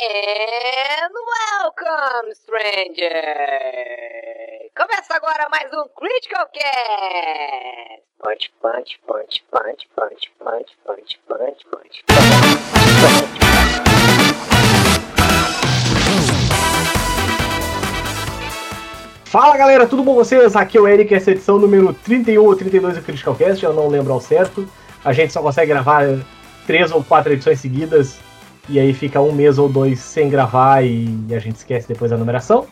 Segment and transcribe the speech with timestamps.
[0.00, 3.10] And welcome, stranger!
[4.76, 8.04] Começa agora mais um Critical Cast!
[8.22, 12.04] Punch, punch, punch, punch, punch, punch, punch, punch, punch.
[19.24, 20.54] Fala galera, tudo bom com vocês?
[20.54, 23.64] Aqui é o Eric, essa é a edição número 31 ou 32 do Critical Cast,
[23.64, 24.64] eu não lembro ao certo.
[25.04, 26.04] A gente só consegue gravar
[26.68, 28.27] três ou quatro edições seguidas
[28.68, 32.16] e aí fica um mês ou dois sem gravar e a gente esquece depois a
[32.16, 32.66] numeração.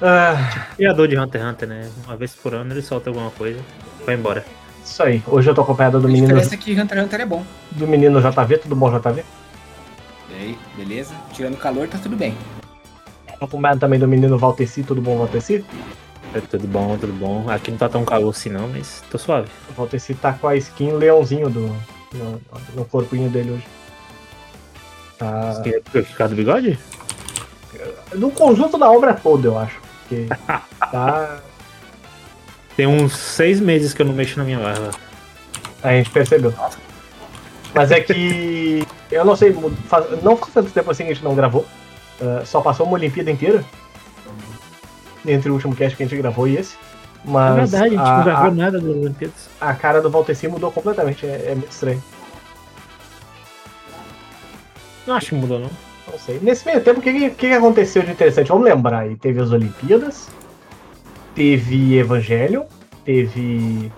[0.00, 1.90] Ah, Criador de Hunter x Hunter, né?
[2.06, 3.60] Uma vez por ano ele solta alguma coisa,
[4.06, 4.44] vai embora.
[4.82, 7.20] isso aí, hoje eu tô acompanhado do A menino, diferença é que Hunter x Hunter
[7.20, 7.44] é bom.
[7.72, 9.22] do menino JV, tudo bom JV?
[10.30, 11.14] E aí, beleza?
[11.34, 12.34] Tirando calor, tá tudo bem.
[13.38, 15.64] Tô acompanhado também do menino Valteci, tudo bom Valteci?
[16.34, 17.50] É tudo bom, tudo bom.
[17.50, 19.48] Aqui não tá tão calor assim não, mas tô suave.
[19.70, 21.66] O Valteci tá com a skin leãozinho do,
[22.14, 22.40] no,
[22.74, 23.79] no corpinho dele hoje.
[25.20, 25.52] Tá...
[25.52, 26.78] Você do bigode?
[28.14, 29.78] No conjunto da obra toda, eu acho.
[30.08, 30.26] Porque
[30.90, 31.40] tá.
[32.74, 34.90] Tem uns seis meses que eu não mexo na minha barba.
[35.82, 36.54] A gente percebeu.
[37.74, 38.86] Mas é que.
[39.10, 39.52] Eu não sei,
[40.22, 41.66] não faz tanto tempo assim que a gente não gravou.
[42.20, 43.64] Uh, só passou uma Olimpíada inteira.
[45.26, 46.76] Entre o último cast que a gente gravou e esse.
[47.24, 49.48] Mas é verdade, a gente a, não gravou nada do Olimpíadas.
[49.60, 51.26] a, a cara do Valteci mudou completamente.
[51.26, 52.00] É, é muito estranho.
[55.06, 55.70] Não acho que mudou, não.
[56.10, 56.38] Não sei.
[56.42, 58.48] Nesse meio tempo, o que, que, aconteceu de interessante?
[58.48, 59.16] Vamos lembrar aí.
[59.16, 60.28] Teve as Olimpíadas.
[61.34, 62.64] Teve Evangelho.
[63.04, 63.90] Teve.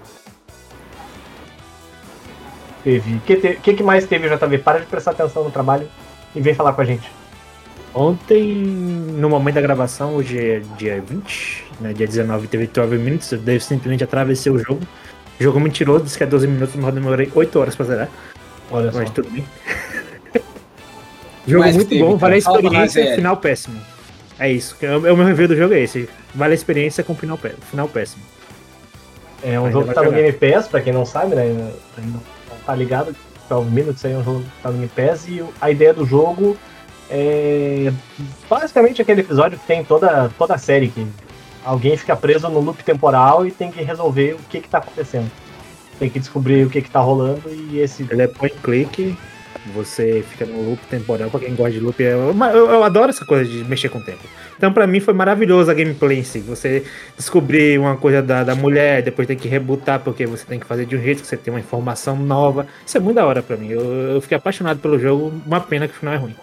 [2.84, 3.14] Teve.
[3.16, 4.58] O que, te- que, que mais teve, JV?
[4.58, 5.88] Para de prestar atenção no trabalho
[6.34, 7.10] e vem falar com a gente.
[7.94, 11.92] Ontem, no momento da gravação, hoje é dia 20, né?
[11.92, 14.80] Dia 19 teve 12 Minutes, eu dei- simplesmente atravessei o jogo.
[15.38, 18.08] O jogo mentiroso, disse que é 12 minutos, mas eu demorei 8 horas pra zerar.
[18.70, 18.98] Olha só.
[18.98, 19.44] Mas tudo bem.
[21.46, 23.14] Jogo Mas muito teve, bom, vale a experiência, Ed.
[23.16, 23.80] final péssimo.
[24.38, 26.08] É isso, é o é o meu review do jogo é esse.
[26.34, 28.22] Vale a experiência com final, pé- final péssimo.
[29.42, 30.22] É um Ainda jogo que tá no jogar.
[30.22, 31.72] Game Pass, pra quem não sabe, né?
[31.94, 32.20] Pra quem não,
[32.64, 33.14] tá ligado,
[33.48, 36.04] 12 Minutes aí é um jogo que tá no Game Pass e a ideia do
[36.06, 36.56] jogo
[37.10, 37.92] é
[38.48, 41.06] basicamente aquele episódio que tem toda, toda a série, que
[41.64, 45.30] alguém fica preso no loop temporal e tem que resolver o que que tá acontecendo.
[45.98, 48.06] Tem que descobrir o que que tá rolando e esse.
[48.10, 49.16] Ele é point click,
[49.74, 52.02] você fica no loop temporal, pra quem gosta de loop.
[52.02, 54.20] Eu, eu- eu adoro essa coisa de mexer com o tempo.
[54.56, 56.40] Então pra mim foi maravilhoso a gameplay em si.
[56.40, 56.84] Você
[57.16, 60.86] descobrir uma coisa da, da mulher, depois tem que rebutar porque você tem que fazer
[60.86, 62.66] de um jeito que você tem uma informação nova.
[62.86, 63.68] Isso é muito da hora pra mim.
[63.70, 63.80] Eu,
[64.14, 66.34] eu fiquei apaixonado pelo jogo, uma pena que o final é ruim.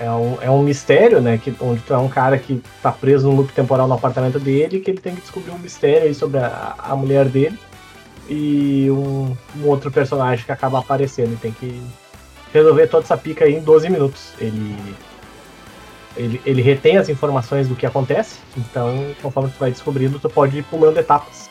[0.00, 1.38] É um, é um mistério, né?
[1.42, 4.80] Que, onde tu é um cara que tá preso no loop temporal no apartamento dele,
[4.80, 7.56] que ele tem que descobrir um mistério aí sobre a, a mulher dele.
[8.28, 11.32] E um, um outro personagem que acaba aparecendo.
[11.32, 11.80] E tem que
[12.52, 14.32] resolver toda essa pica aí em 12 minutos.
[14.38, 14.76] Ele,
[16.16, 20.58] ele, ele retém as informações do que acontece, então conforme tu vai descobrindo, tu pode
[20.58, 21.48] ir pulando etapas.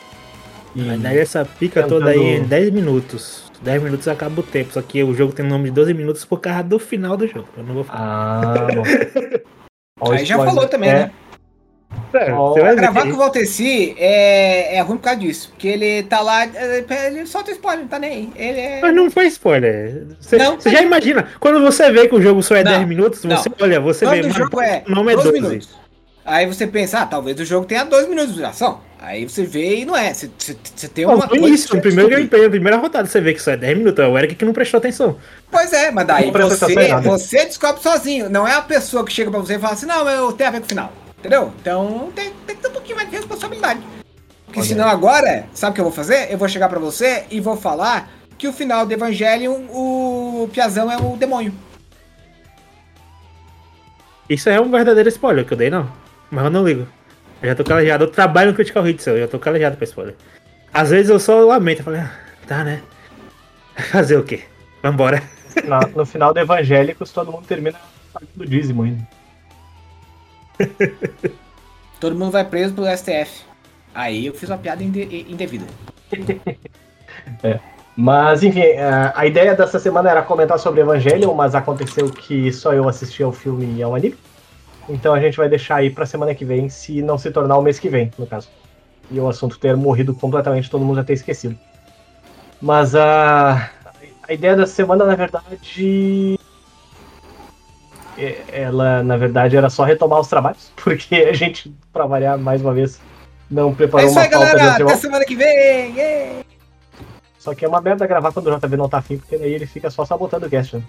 [0.76, 3.50] E Mas daí essa pica Tentando- toda aí em 10 minutos.
[3.62, 6.24] 10 minutos acaba o tempo, só que o jogo tem o nome de 12 minutos
[6.24, 7.48] por causa do final do jogo.
[7.56, 8.42] Eu não vou falar.
[8.44, 10.12] Ah, bom.
[10.12, 11.10] Aí já falou também, É, né?
[12.14, 15.48] É, ver Gravar com o Valteci é, é ruim por causa disso.
[15.50, 18.30] Porque ele tá lá, é, ele solta spoiler, não tá nem aí.
[18.36, 18.80] Ele é.
[18.80, 20.06] Mas não foi spoiler.
[20.20, 22.88] Você, Não, você já imagina, quando você vê que o jogo só é Não, 10
[22.88, 23.36] minutos, não.
[23.36, 24.20] você olha, você vê.
[24.20, 25.40] o jogo é o nome é 12 12.
[25.48, 25.78] minutos.
[26.24, 28.80] Aí você pensa, ah, talvez o jogo tenha 2 minutos de duração.
[29.00, 30.12] Aí você vê e não é.
[30.12, 30.28] Você,
[30.92, 32.16] tem Não, uma no início, pra no primeiro descobrir.
[32.16, 34.04] gameplay, na primeira rodada, você vê que só é 10 minutos.
[34.04, 35.16] É o Eric que não prestou atenção.
[35.50, 38.28] Pois é, mas daí Não você, você descobre sozinho.
[38.28, 40.52] Não é a pessoa que chega pra você e fala assim, não, eu tenho a
[40.52, 40.92] ver com o final.
[41.18, 41.52] Entendeu?
[41.60, 43.80] Então tem, tem que ter um pouquinho mais de responsabilidade.
[44.46, 46.32] Porque Olha senão agora, sabe o que eu vou fazer?
[46.32, 48.08] Eu vou chegar pra você e vou falar
[48.38, 51.52] que o final do Evangelion, o Piazão é o demônio.
[54.28, 55.90] Isso é um verdadeiro spoiler que eu dei, não.
[56.30, 56.86] Mas eu não ligo.
[57.42, 58.04] Eu já tô calejado.
[58.04, 60.14] Eu trabalho no Critical Hits, eu já tô calejado pra spoiler.
[60.72, 61.80] Às vezes eu só lamento.
[61.80, 62.12] Eu falei, ah,
[62.46, 62.82] tá, né?
[63.90, 64.42] Fazer o quê?
[64.82, 65.22] Vambora.
[65.64, 67.78] na- no final do Evangélicos, todo mundo termina
[68.34, 69.06] do dízimo ainda.
[72.00, 73.44] Todo mundo vai preso pelo STF.
[73.94, 75.66] Aí eu fiz uma piada inde- indevida.
[77.96, 82.72] Mas, enfim, a- a ideia dessa semana era comentar sobre Evangelion, mas aconteceu que só
[82.72, 84.16] eu assisti ao filme e ao anime.
[84.88, 87.62] Então a gente vai deixar aí pra semana que vem, se não se tornar o
[87.62, 88.48] mês que vem, no caso.
[89.10, 91.58] E o assunto ter morrido completamente, todo mundo já ter esquecido.
[92.62, 93.68] Mas a,
[94.28, 96.38] a ideia dessa semana, na verdade.
[98.18, 102.60] É- Ela, na verdade, era só retomar os trabalhos, porque a gente, pra variar mais
[102.60, 103.00] uma vez,
[103.50, 104.84] não É preparou isso uma aí, pauta galera.
[104.84, 105.94] Até semana que vem.
[105.96, 106.44] yeah!
[107.38, 109.64] Só que é uma merda gravar quando o JV não tá afim, porque daí ele
[109.66, 110.82] fica só sabotando o cast, né?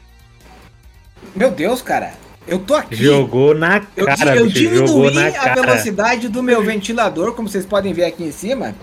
[1.36, 2.14] Meu Deus, cara.
[2.48, 2.96] Eu tô aqui.
[2.96, 5.62] Jogou na Eu, cara, eu bicho, jogou diminuí na a cara.
[5.62, 8.74] velocidade do meu ventilador, como vocês podem ver aqui em cima.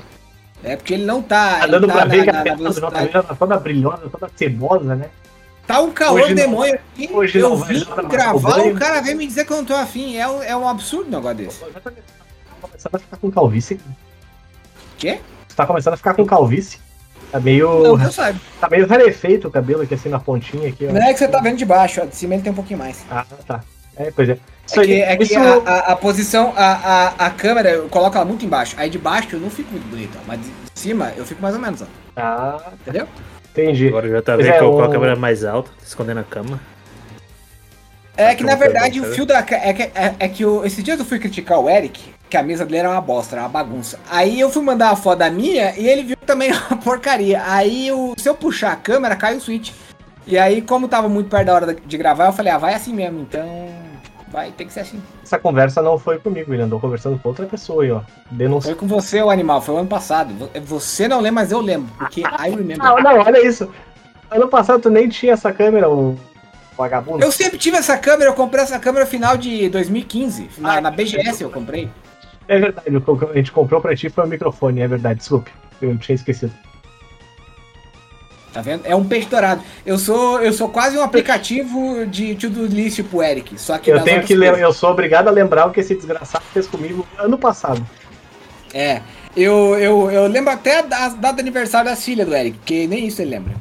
[0.63, 1.59] É porque ele não tá.
[1.61, 2.95] Tá dando tá pra na- ver que na- a na velocidade.
[3.07, 5.07] JV já tá toda brilhosa, toda cebosa, né?
[5.67, 7.11] Tá um calor Hoje não- demônio aqui.
[7.13, 8.75] hoje eu não vim gravar, banho.
[8.75, 10.17] o cara vem me dizer que eu não tô afim.
[10.17, 11.59] É, um- é um absurdo um negócio desse.
[11.61, 11.91] Tá
[12.61, 13.81] começando a ficar com calvície.
[14.97, 15.19] Quê?
[15.49, 16.79] Você tá começando a ficar com calvície.
[17.33, 17.83] Tá meio.
[17.83, 18.41] Não, eu sabe.
[18.61, 20.93] Tá meio rarefeito o cabelo aqui assim na pontinha aqui, ó.
[20.93, 22.07] Não é que você tá vendo de baixo, ó.
[22.07, 23.05] De cima ele tem um pouquinho mais.
[23.11, 23.61] Ah, tá.
[23.97, 24.39] É, pois é.
[24.67, 27.71] Isso É que, aí, é que isso- a, a- a posição, a, a, a câmera,
[27.71, 28.77] eu coloco ela muito embaixo.
[28.79, 30.21] Aí de baixo eu não fico muito bonito, ó.
[30.27, 31.87] Mas de cima eu fico mais ou menos, ó.
[32.17, 33.09] Ah, Entendeu?
[33.63, 33.89] Entendi.
[33.89, 36.61] Agora já tá vendo é, colocou o- a câmera mais alta, escondendo a cama.
[38.17, 39.39] É que na verdade o fio da.
[39.41, 42.01] É que, é, é que o, esses dias eu fui criticar o Eric,
[42.31, 43.99] que a mesa dele era uma bosta, era uma bagunça.
[44.11, 47.43] Aí eu fui mandar uma foto da minha e ele viu também uma porcaria.
[47.47, 49.73] Aí o, se eu puxar a câmera, cai o switch.
[50.27, 52.93] E aí, como tava muito perto da hora de gravar, eu falei, ah, vai assim
[52.93, 53.47] mesmo, então.
[54.29, 55.01] Vai, tem que ser assim.
[55.23, 58.01] Essa conversa não foi comigo, ele andou conversando com outra pessoa aí, ó.
[58.31, 58.71] Denuncia.
[58.73, 60.35] Foi com você, o animal, foi o ano passado.
[60.35, 62.79] Vo- Você não lembra, mas eu lembro, porque I remember.
[62.79, 63.71] Não, não, olha isso.
[64.31, 66.19] Ano passado tu nem tinha essa câmera, o
[66.77, 67.25] vagabundo.
[67.25, 70.51] Eu sempre tive essa câmera, eu comprei essa câmera final de 2015.
[70.59, 71.89] Na, Ah, na BGS eu comprei.
[72.49, 75.51] É verdade, o que a gente comprou pra ti foi o microfone, é verdade, desculpe.
[75.81, 76.53] Eu tinha esquecido.
[78.57, 78.87] Tá vendo?
[78.87, 79.61] É um peixe dourado.
[79.85, 83.61] Eu sou, eu sou quase um aplicativo de to-do list pro Eric.
[83.61, 84.59] Só que Eu tenho que coisas.
[84.59, 87.87] eu sou obrigado a lembrar o que esse desgraçado fez comigo ano passado.
[88.73, 89.03] É.
[89.37, 93.07] Eu, eu, eu lembro até da data do aniversário da filha do Eric, que nem
[93.07, 93.53] isso ele lembra.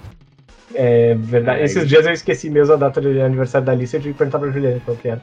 [0.74, 1.64] É verdade.
[1.64, 4.18] Esses dias eu esqueci mesmo a data de aniversário da Alice e eu tive que
[4.20, 5.22] perguntar pra Juliana qual que era.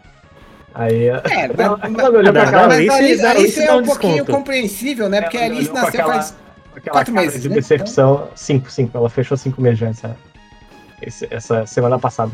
[0.75, 1.05] Aí.
[1.09, 1.13] É,
[1.59, 3.73] Ela- mas, ela olhou pra Não, cara não, mas Alice- a Alice, a Alice é
[3.73, 5.23] um um pouquinho compreensível, né?
[5.23, 6.37] Porque a Alice nasceu aquela- faz.
[6.77, 7.55] Aquela quatro cara meses, de né?
[7.57, 8.29] decepção.
[8.35, 8.97] Cinco, cinco.
[8.97, 10.17] Ela fechou cinco meses já essa,
[11.31, 12.33] essa semana passada.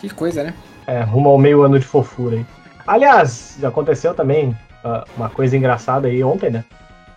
[0.00, 0.54] Que coisa, né?
[0.86, 2.46] É, rumo ao meio ano de fofura aí.
[2.86, 6.64] Aliás, aconteceu também ah, uma coisa engraçada aí ontem, né?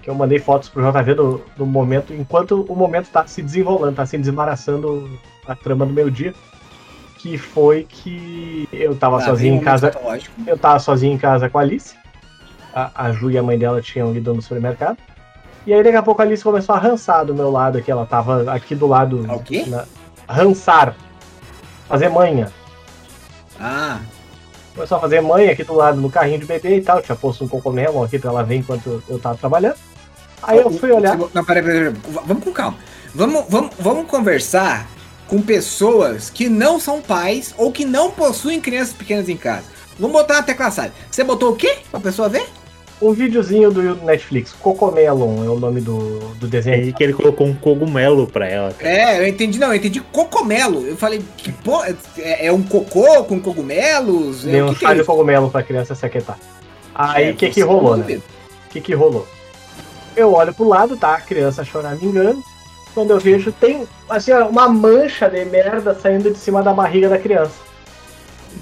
[0.01, 3.95] Que eu mandei fotos pro JV do, do momento, enquanto o momento tá se desenrolando,
[3.95, 5.09] tá se desembaraçando
[5.47, 6.33] a trama do meu dia.
[7.19, 9.91] Que foi que eu tava Ah, sozinho em casa.
[10.47, 11.95] Eu tava sozinho em casa com a Alice.
[12.73, 14.97] A, a Ju e a mãe dela tinham ido no supermercado.
[15.65, 17.91] E aí daqui a pouco a Alice começou a rançar do meu lado aqui.
[17.91, 19.25] Ela tava aqui do lado.
[19.29, 19.63] Ah, o quê?
[19.67, 19.85] na-
[20.27, 20.95] rançar.
[21.87, 22.51] Fazer manha.
[23.59, 23.99] Ah,
[24.73, 27.01] Começou a fazer manha aqui do lado no carrinho de bebê e tal.
[27.01, 29.75] Tinha posto um cocomelo aqui pra ela ver enquanto eu tava trabalhando.
[30.41, 31.17] Aí eu fui olhar.
[31.17, 31.93] Não, peraí, peraí, peraí.
[32.25, 32.77] Vamos com calma.
[33.13, 34.87] Vamos, vamos, vamos conversar
[35.27, 39.65] com pessoas que não são pais ou que não possuem crianças pequenas em casa.
[39.99, 40.93] Vamos botar na tecla SAD.
[41.11, 41.79] Você botou o quê?
[41.91, 42.47] Pra pessoa ver?
[43.01, 44.53] Um videozinho do Netflix.
[44.53, 46.75] Cocomelon é o nome do, do É desenho.
[46.83, 48.93] aí que ele colocou um cogumelo pra ela, cara.
[48.93, 50.85] É, eu entendi, não, eu entendi cocomelo.
[50.85, 54.45] Eu falei, que pô, é, é um cocô com cogumelos?
[54.47, 56.37] É, Deu o um que, que chá é de cogumelo pra criança se aquietar.
[56.93, 58.17] Aí o É, que que você rolou, né?
[58.67, 59.27] O que que rolou?
[60.15, 61.15] Eu olho pro lado, tá?
[61.15, 62.43] A criança choramingando.
[62.93, 67.17] Quando eu vejo, tem assim, uma mancha de merda saindo de cima da barriga da
[67.17, 67.53] criança.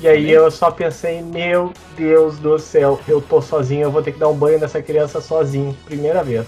[0.01, 4.13] E aí eu só pensei, meu Deus do céu, eu tô sozinho, eu vou ter
[4.13, 6.45] que dar um banho nessa criança sozinho, primeira vez.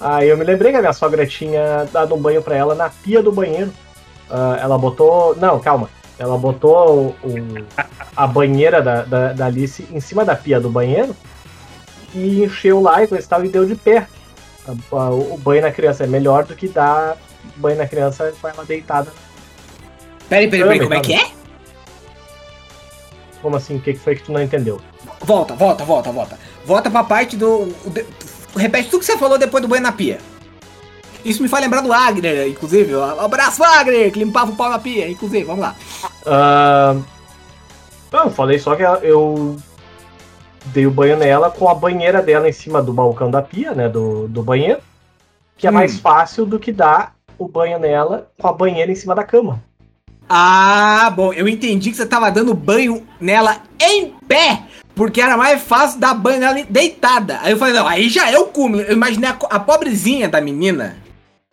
[0.00, 2.88] Aí eu me lembrei que a minha sogra tinha dado um banho pra ela na
[2.88, 3.72] pia do banheiro.
[4.30, 5.34] Ah, ela botou.
[5.36, 5.88] Não, calma.
[6.18, 7.66] Ela botou o-
[8.16, 11.14] a banheira da, da, da Alice em cima da pia do banheiro
[12.14, 14.06] e encheu lá e coisa e deu de pé.
[14.66, 17.16] A- a- O banho na criança é melhor do que dar
[17.56, 19.12] banho na criança com ela deitada.
[20.28, 21.37] Peraí, peraí, peraí, como é que é?
[23.42, 23.76] Como assim?
[23.76, 24.80] O que foi que tu não entendeu?
[25.20, 26.38] Volta, volta, volta, volta.
[26.64, 27.72] Volta pra parte do.
[28.56, 30.18] repete tudo que você falou depois do banho na pia.
[31.24, 32.94] Isso me faz lembrar do Agner, inclusive.
[32.94, 35.74] Um abraço, Agner, que limpava o pau na pia, inclusive, vamos lá.
[36.24, 36.96] Ah,
[38.12, 39.56] Não, falei só que eu
[40.66, 43.88] dei o banho nela com a banheira dela em cima do balcão da pia, né?
[43.88, 44.80] Do, do banheiro.
[45.56, 45.74] Que é Hum.
[45.74, 49.62] mais fácil do que dar o banho nela com a banheira em cima da cama.
[50.28, 54.62] Ah, bom, eu entendi que você tava dando banho nela em pé,
[54.94, 57.38] porque era mais fácil dar banho nela deitada.
[57.42, 58.82] Aí eu falei, não, aí já é o cúmulo.
[58.82, 60.96] Eu imaginei a, a pobrezinha da menina.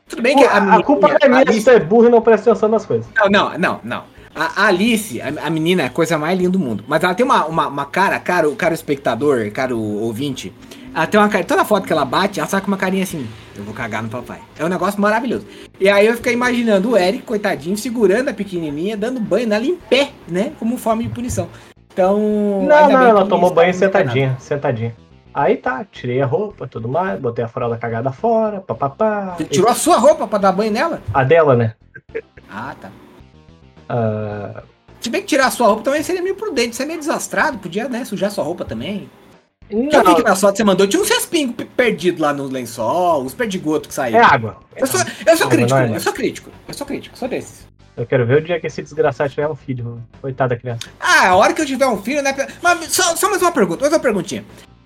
[0.08, 2.22] Tudo bem que a, a, menina, culpa é minha, Alice- você é burro e não
[2.22, 3.08] presta atenção nas coisas.
[3.16, 4.04] Não, não, não, não.
[4.36, 6.84] A, a Alice, a, menina é a coisa mais linda do mundo.
[6.88, 10.54] Mas ela tem uma, uma, uma cara, caro, caro espectador, caro ouvinte.
[10.96, 11.44] Ela tem uma cara.
[11.44, 13.28] Toda foto que ela bate, ela sai com uma carinha assim.
[13.54, 14.40] Eu vou cagar no papai.
[14.58, 15.46] É um negócio maravilhoso.
[15.78, 19.76] E aí eu fiquei imaginando o Eric, coitadinho, segurando a pequenininha, dando banho nela em
[19.76, 20.54] pé, né?
[20.58, 21.50] Como forma de punição.
[21.92, 22.18] Então.
[22.18, 23.98] Não, não, ela tomou banho tá enganado.
[24.08, 24.96] sentadinha, sentadinha.
[25.34, 29.36] Aí tá, tirei a roupa, tudo mais, botei a fralda cagada fora, papapá.
[29.38, 31.02] Você tirou a sua roupa pra dar banho nela?
[31.14, 31.74] A dela, né?
[32.50, 32.90] Ah, tá.
[33.90, 34.64] Ah,
[35.02, 37.58] Se bem que tirar a sua roupa também seria meio prudente, você é meio desastrado,
[37.58, 39.10] podia, né, sujar sua roupa também.
[39.70, 42.32] Já vi não, que na foto que você mandou, tinha uns respingos pe- perdidos lá
[42.34, 44.24] no lençol, uns perdigotos que é saíram.
[44.24, 44.58] água.
[44.76, 47.68] Eu sou, eu sou crítico, é, eu sou crítico, eu sou crítico, sou desses.
[47.98, 50.04] Eu quero ver o dia que esse desgraçado tiver um filho.
[50.22, 50.88] Coitada da criança.
[51.00, 52.36] Ah, a hora que eu tiver um filho, né?
[52.62, 54.44] Mas só, só mais uma pergunta, mais uma perguntinha.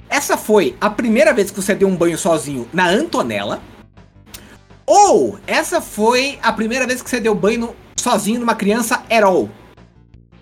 [0.07, 3.59] Essa foi a primeira vez que você deu um banho sozinho na Antonella?
[4.86, 9.24] Ou essa foi a primeira vez que você deu banho no- sozinho numa criança at
[9.24, 9.50] all?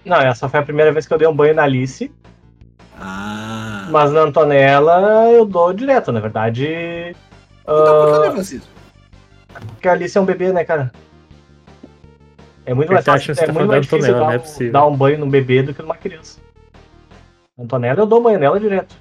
[0.05, 2.09] Não, essa foi a primeira vez que eu dei um banho na Alice.
[3.89, 7.15] Mas na Antonella eu dou direto, na verdade.
[7.63, 8.67] Então por que eu ah, nervosismo?
[9.73, 10.91] porque a Alice é um bebê, né, cara?
[12.65, 14.37] É muito mais fácil, achando que você é tá muito mais difícil Antonella, dar, é
[14.37, 14.73] um- possível.
[14.73, 16.39] dar um banho num bebê do que numa criança.
[17.57, 18.95] Antonella eu dou banho nela direto.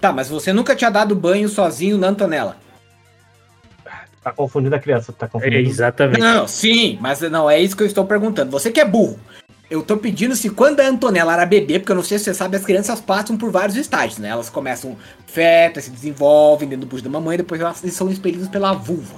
[0.00, 2.56] Tá, mas você nunca tinha dado banho sozinho na Antonella?
[4.22, 5.68] Tá confundindo a criança, tá É, confundindo.
[5.68, 6.18] exatamente.
[6.20, 8.50] Não, sim, mas não é isso que eu estou perguntando.
[8.50, 9.18] Você que é burro.
[9.70, 12.34] Eu tô pedindo se quando a Antonella era bebê, porque eu não sei se você
[12.34, 14.28] sabe, as crianças passam por vários estágios, né?
[14.30, 14.96] Elas começam
[15.26, 19.16] fetas, se desenvolvem dentro do bucho da mamãe, depois elas são expelidas pela vulva.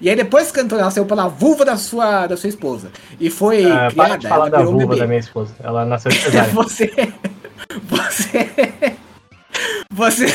[0.00, 3.28] E aí depois que a Antonella saiu pela vulva da sua, da sua esposa e
[3.28, 5.00] foi Ah, para criada, de falar ela da virou um vulva bebê.
[5.00, 5.54] da minha esposa.
[5.62, 6.52] Ela nasceu de cesárea.
[6.52, 6.90] Você.
[7.82, 8.50] Você.
[9.92, 10.26] Você.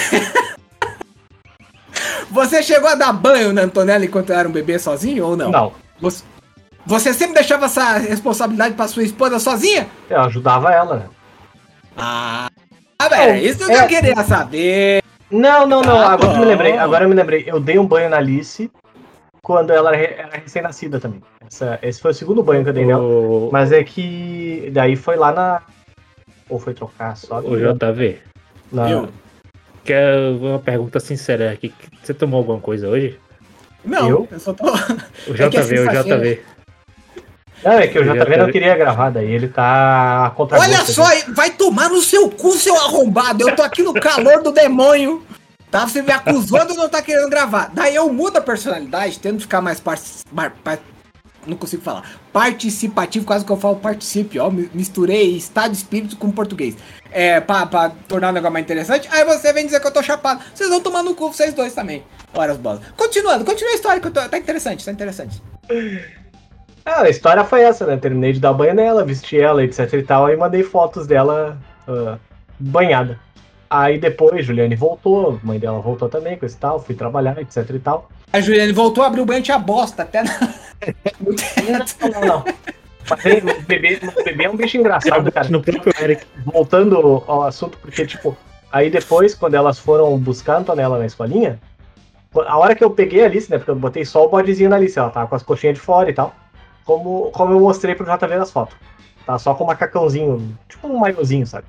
[2.29, 5.50] Você chegou a dar banho na Antonella enquanto era um bebê sozinho ou não?
[5.51, 5.71] não,
[6.01, 6.24] Você,
[6.85, 9.87] você sempre deixava essa responsabilidade pra sua esposa sozinha?
[10.09, 11.05] eu ajudava ela, né?
[11.97, 12.47] Ah,
[12.99, 15.01] ah velho, isso que é- eu queria saber.
[15.31, 15.97] Não, não, não.
[15.97, 16.77] Tá agora eu me lembrei.
[16.77, 17.43] Agora eu me lembrei.
[17.47, 18.69] Eu dei um banho na Alice
[19.41, 21.21] quando ela era re- era recém-nascida também.
[21.47, 23.01] Essa- esse foi o segundo banho que eu dei nela.
[23.03, 25.61] O, Mas é que daí foi lá na.
[26.47, 27.39] Ou foi trocar só?
[27.39, 28.19] o JV.
[28.71, 28.89] Na...
[28.89, 29.09] Eu?
[29.83, 31.73] Quer uma pergunta sincera aqui.
[32.03, 33.19] Você tomou alguma coisa hoje?
[33.83, 34.27] Não, Eu?
[34.31, 34.65] eu, só tô.
[34.65, 34.69] O
[35.37, 36.03] É que é JV, o?
[36.03, 36.41] JV.
[37.63, 40.59] Não, é que o Eu JV já não tô- queria gravar, daí ele tá contra
[40.59, 41.24] Olha gosto, só, né?
[41.29, 43.47] vai tomar no seu cu, seu arrombado.
[43.47, 45.25] Eu tô aqui no calor do demônio.
[45.71, 45.85] Tá?
[45.88, 47.69] Você me acusando de não tá querendo gravar.
[47.74, 49.97] Daí eu mudo a personalidade, tento ficar mais par...
[51.45, 52.03] Não consigo falar.
[52.31, 54.50] Participativo, quase que eu falo participe, ó.
[54.50, 56.75] mi- Misturei estado de espírito com português.
[57.12, 59.07] É, pra, pra tornar o negócio mais interessante.
[59.12, 60.41] Aí você vem dizer que eu tô chapado.
[60.53, 62.03] Vocês vão tomar no cu, vocês dois também.
[62.33, 62.81] Ora as bolas.
[62.97, 64.21] Continuando, continua a história que eu tô.
[64.27, 65.41] Tá interessante, tá interessante.
[66.85, 67.97] Ah, a história foi essa, né?
[67.97, 72.17] Terminei de dar banho nela, vesti ela, etc e tal, aí mandei fotos dela ah,
[72.59, 73.19] banhada.
[73.67, 77.67] Aí depois, Juliane voltou, a mãe dela voltou também, com esse tal, fui trabalhar, etc
[77.71, 78.09] e tal.
[78.31, 80.31] A Juliane voltou, abriu o banho, tinha bosta até na...
[81.19, 81.95] no teto.
[82.01, 82.45] Não, não, não.
[83.09, 85.49] Mas bebê, o bebê é um bicho engraçado, cara.
[85.49, 86.25] No próprio Eric.
[86.45, 88.37] Voltando ao assunto, porque, tipo,
[88.71, 91.59] aí depois, quando elas foram buscar a Antonella na escolinha,
[92.45, 93.57] a hora que eu peguei a Alice, né?
[93.57, 96.09] Porque eu botei só o bodezinho na Alice, ela tava com as coxinhas de fora
[96.09, 96.35] e tal.
[96.85, 98.75] Como, como eu mostrei pro JV nas fotos.
[99.25, 101.65] Tá só com um macacãozinho, tipo um maiozinho, sabe?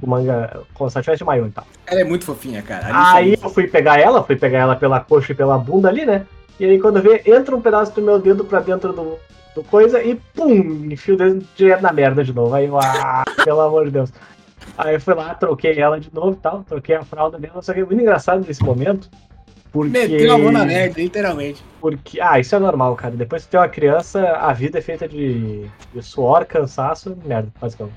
[0.00, 1.66] O manga, como se ela tivesse de maiô e tal.
[1.86, 2.88] Ela é muito fofinha, cara.
[2.92, 6.26] Aí eu fui pegar ela, fui pegar ela pela coxa e pela bunda ali, né?
[6.60, 9.18] E aí quando vê, entra um pedaço do meu dedo pra dentro do,
[9.54, 12.54] do coisa e pum, enfio o dedo direto na merda de novo.
[12.54, 14.12] Aí eu, ah, pelo amor de Deus.
[14.76, 17.72] Aí eu fui lá, troquei ela de novo e tal, troquei a fralda dela, só
[17.72, 19.08] que é muito engraçado nesse momento.
[19.72, 19.90] Porque.
[19.90, 21.62] Meteu a mão na merda, literalmente.
[21.80, 22.20] Porque.
[22.20, 23.16] Ah, isso é normal, cara.
[23.16, 25.64] Depois que tem uma criança, a vida é feita de,
[25.94, 27.96] de suor, cansaço, merda, basicamente.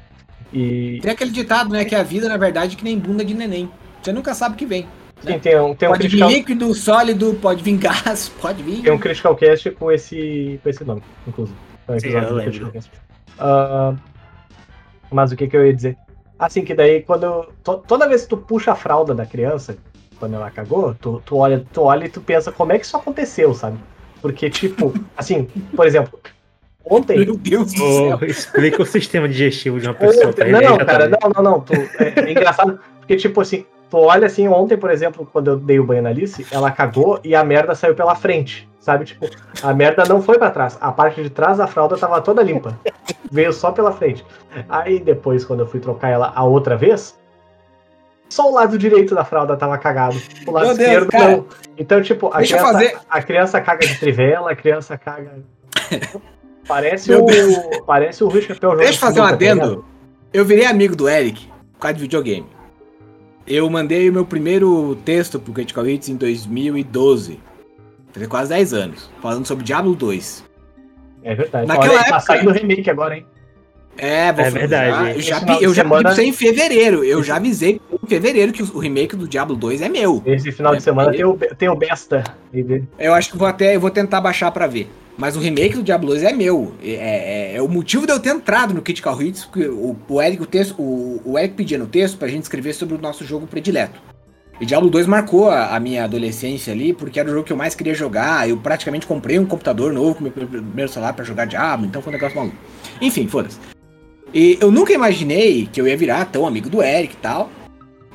[0.53, 1.00] E.
[1.01, 1.84] Tem aquele ditado, né?
[1.86, 3.70] Que a vida, na verdade, é que nem bunda de neném.
[4.01, 4.88] Você nunca sabe o que vem.
[5.22, 8.82] Sim, tem um, tem um pode vir critical, líquido, sólido, pode vir gás, pode vir.
[8.84, 11.58] tem um critical cast com esse, com esse nome, inclusive.
[11.88, 12.51] É um Sim, episódio eu do lembro.
[12.51, 12.91] Critical Cast.
[13.39, 13.96] Ah,
[15.12, 15.98] mas o que, que eu ia dizer?
[16.38, 17.48] Assim, que daí quando.
[17.63, 19.77] to- toda vez que tu puxa a fralda da criança,
[20.19, 22.98] quando ela cagou, tu, tu, olha, tu olha e tu pensa como é que isso
[22.98, 23.77] aconteceu, sabe?
[24.22, 26.19] Porque, tipo, assim, por exemplo,
[26.84, 27.19] ontem.
[27.25, 28.19] Meu Deus do céu.
[28.24, 30.29] Explica o sistema digestivo de uma pessoa.
[30.29, 30.62] Ontem, tá?
[30.62, 31.60] não, não, já cara, tá- não, não, não.
[31.62, 35.57] Tu, é, é engraçado, porque, tipo assim, tu olha assim, ontem, por exemplo, quando eu
[35.57, 38.69] dei o banho na Alice, ela cagou e a merda saiu pela frente.
[38.79, 39.27] Sabe, tipo,
[39.63, 40.77] a merda não foi pra trás.
[40.79, 42.77] A parte de trás da fralda tava toda limpa.
[43.31, 44.24] Veio só pela frente.
[44.69, 47.17] Aí depois, quando eu fui trocar ela a outra vez,
[48.29, 50.20] só o lado direito da fralda tava cagado.
[50.48, 51.32] O lado Meu Deus, esquerdo cara.
[51.38, 51.46] não.
[51.77, 55.32] Então, tipo, a Deixa criança, fazer- a criança caga de trivela, a criança caga.
[56.67, 57.84] Parece Meu o.
[57.86, 59.86] Parece o Rui Chapéu Jogo Deixa eu fazer um tá adendo.
[60.34, 62.48] Eu virei amigo do Eric por causa de videogame.
[63.46, 67.39] Eu mandei o meu primeiro texto pro Critical Hits em 2012.
[68.12, 69.12] Faz quase 10 anos.
[69.22, 70.44] Falando sobre Diablo 2.
[71.24, 71.67] É verdade.
[71.67, 73.25] Naquela Olha, tá época- saindo remake agora, hein?
[73.98, 75.12] É, vou É verdade.
[75.15, 77.03] Eu já, final eu já semana- pedi pra você em fevereiro.
[77.03, 80.21] Eu já avisei fevereiro que o remake do Diablo 2 é meu.
[80.25, 82.24] Esse final É, de semana tem o, tem o Besta.
[83.00, 84.89] Eu acho que vou até eu vou tentar baixar pra ver.
[85.17, 86.74] Mas o remake do Diablo 2 é meu.
[86.83, 90.21] É, é- é o motivo de eu ter entrado no Critical Hits, porque o, o
[90.21, 93.24] Eric, o, texto, o, o Eric pedia no texto pra gente escrever sobre o nosso
[93.24, 94.00] jogo predileto.
[94.59, 97.57] E Diablo 2 marcou a, a minha adolescência ali, porque era o jogo que eu
[97.57, 98.47] mais queria jogar.
[98.50, 102.12] Eu praticamente comprei um computador novo com meu primeiro celular pra jogar Diablo, então foi
[102.12, 102.55] um negócio maluco.
[103.01, 103.57] Enfim, foda-se.
[104.33, 107.50] E eu nunca imaginei que eu ia virar tão amigo do Eric e tal.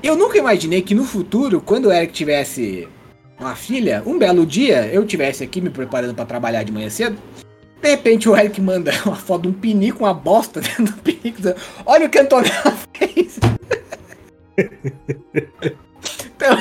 [0.02, 2.88] Eu nunca imaginei que no futuro, quando o Eric tivesse
[3.38, 7.18] uma filha, um belo dia eu tivesse aqui me preparando pra trabalhar de manhã cedo.
[7.82, 11.40] De repente o Eric manda uma foto de um pinico, uma bosta dentro do pinico.
[11.84, 13.38] Olha o que a Antonella fez.
[16.26, 16.58] então,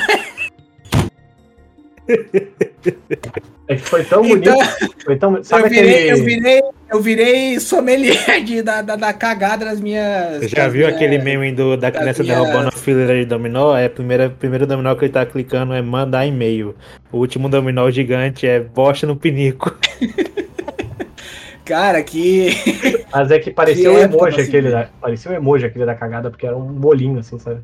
[2.08, 4.48] É que foi tão bonito.
[4.48, 4.58] então
[5.04, 6.10] Foi tão, sabe eu, virei, aquele.
[6.20, 6.60] eu, virei,
[6.92, 10.38] eu virei sommelier de, da, da, da cagada das minhas.
[10.40, 13.24] Você já das viu minhas- aquele meme do, da criança minhas- derrubando a fileira de
[13.26, 13.76] dominó?
[13.76, 16.74] É, primeira, primeiro dominó que ele tá clicando é mandar e-mail.
[17.12, 19.76] O último dominó gigante é bosta no pinico.
[21.64, 22.50] Cara, que.
[23.12, 24.88] Mas é que parecia Que um época, emoji assim, aquele da.
[25.00, 27.60] Parecia um emoji aquele da cagada, porque era um bolinho, assim, sabe?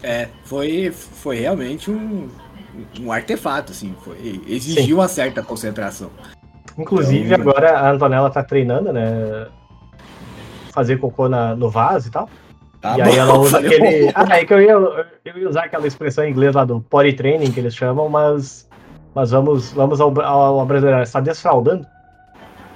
[0.00, 2.28] É, foi, foi realmente um,
[3.00, 3.94] um artefato, assim.
[4.04, 4.16] Foi,
[4.48, 6.10] exigiu uma certa concentração.
[6.76, 9.46] Inclusive, Então- agora a Antonella tá treinando, né?
[10.72, 12.28] Fazer cocô na, no vaso e tal.
[12.80, 14.12] Tá e aí bom, ela usa aquele.
[14.14, 17.12] Ah, é que eu ia, eu ia usar aquela expressão em inglês lá do potty
[17.14, 18.68] training que eles chamam, mas.
[19.14, 20.96] Mas vamos, vamos ao, ao, ao brasileiro.
[20.96, 21.84] Ela está desfraldando.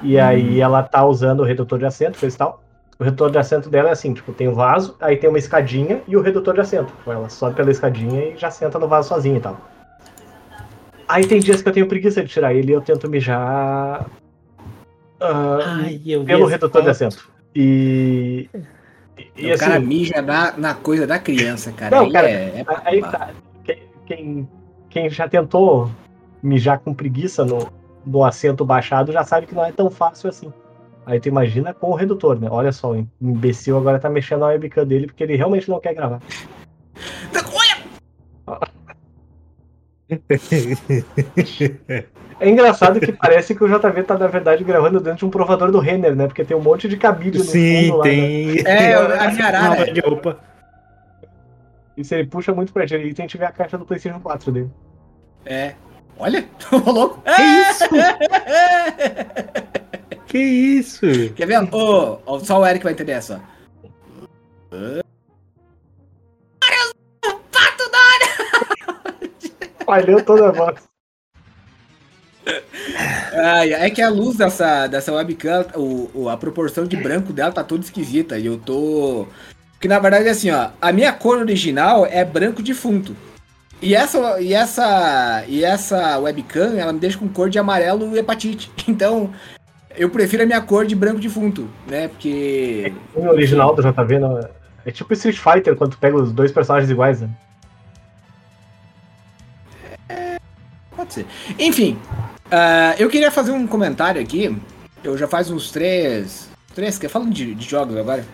[0.03, 2.61] E aí ela tá usando o redutor de assento, coisa e tal.
[2.99, 6.03] O redutor de assento dela é assim, tipo, tem o vaso, aí tem uma escadinha
[6.09, 6.93] e o redutor de assento.
[7.07, 9.57] Ela sobe pela escadinha e já senta no vaso sozinha e tal.
[11.12, 14.07] Aí tem dias que eu tenho preguiça de tirar ele e eu tento mijar.
[15.21, 17.31] ah, eu pelo redutor de assento.
[17.54, 18.49] E.
[19.37, 21.97] E, o cara assim, mija na, na coisa da criança, cara.
[21.97, 23.31] Não, aí cara, é, é aí tá.
[23.62, 24.49] Quem, quem,
[24.88, 25.90] quem já tentou
[26.42, 27.71] mijar com preguiça no,
[28.07, 30.50] no assento baixado já sabe que não é tão fácil assim.
[31.04, 32.49] Aí tu imagina com o redutor, né?
[32.50, 35.94] Olha só, o imbecil agora tá mexendo na webcam dele porque ele realmente não quer
[35.94, 36.20] gravar.
[38.46, 38.82] Olha!
[42.41, 45.71] É engraçado que parece que o JV tá, na verdade, gravando dentro de um provador
[45.71, 46.27] do Renner, né?
[46.27, 48.05] Porque tem um monte de cabide no Sim, fundo lá.
[48.05, 48.11] Né?
[48.11, 48.67] tem.
[48.67, 49.93] É, a minha arara.
[49.93, 50.41] de roupa.
[51.97, 54.51] E se ele puxa muito pra direita, a gente vê a caixa do PlayStation 4
[54.51, 54.71] dele.
[55.45, 55.75] É.
[56.19, 57.23] Olha, ô louco.
[57.23, 57.85] Que isso?
[60.27, 61.07] que isso?
[61.35, 61.59] Quer ver?
[61.73, 63.41] Ô, ó, só o Eric vai entender essa.
[69.85, 70.77] Falhou toda a voz.
[73.35, 77.53] Ai, é que a luz dessa, dessa webcam, o, o- a proporção de branco dela
[77.53, 78.38] tá toda esquisita.
[78.38, 79.27] E eu tô.
[79.75, 83.16] Porque na verdade, assim, ó, a minha cor original é branco defunto.
[83.81, 88.18] E essa, e essa, e essa webcam, ela me deixa com cor de amarelo e
[88.18, 88.71] hepatite.
[88.88, 89.33] Então,
[89.97, 92.09] eu prefiro a minha cor de branco defunto, né?
[92.09, 92.92] Porque.
[93.14, 94.49] O original do JV não é...
[94.87, 97.29] é tipo Street Fighter quando tu pega os dois personagens iguais, né?
[101.59, 101.98] Enfim,
[102.51, 104.55] ah, eu queria fazer um comentário aqui.
[105.03, 106.48] Eu já faz uns três.
[106.75, 108.25] Três, que falando de, de jogos agora.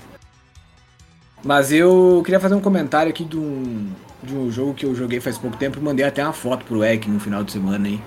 [1.44, 3.86] Mas eu queria fazer um comentário aqui de um,
[4.22, 5.80] de um jogo que eu joguei faz pouco tempo.
[5.80, 8.00] Mandei até uma foto pro Eric no final de semana aí.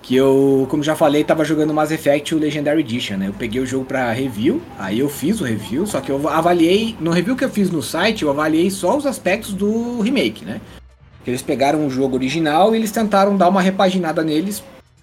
[0.00, 3.28] Que eu, como já falei, tava jogando Mass Effect o Legendary Edition, né?
[3.28, 6.96] Eu peguei o jogo pra review, aí eu fiz o review, só que eu avaliei.
[7.00, 10.60] No review que eu fiz no site, eu avaliei só os aspectos do remake, né?
[11.28, 14.62] Eles pegaram o jogo original e eles tentaram dar uma repaginada neles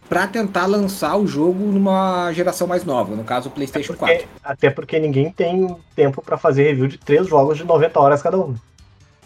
[0.09, 4.15] pra tentar lançar o jogo numa geração mais nova, no caso o PlayStation 4.
[4.17, 8.21] Porque- até porque ninguém tem tempo pra fazer review de três jogos de 90 horas
[8.21, 8.53] cada um.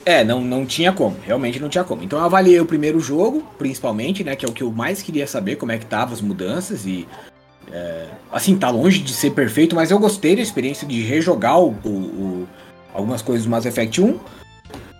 [0.06, 2.02] É, não, não tinha como, realmente não tinha como.
[2.04, 5.28] Então eu avaliei o primeiro jogo, principalmente, né, que é o que eu mais queria
[5.28, 7.06] saber, como é que tava as mudanças e...
[7.72, 11.76] é, assim, tá longe de ser perfeito, mas eu gostei da experiência de rejogar o,
[11.84, 12.48] o- o-
[12.94, 14.18] algumas coisas do Mass Effect 1.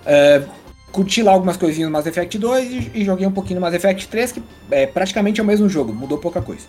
[0.06, 0.44] É,
[0.92, 3.74] curti lá algumas coisinhas do Mass Effect 2 e, e joguei um pouquinho no Mass
[3.74, 6.66] Effect 3, que é praticamente é o mesmo jogo, mudou pouca coisa.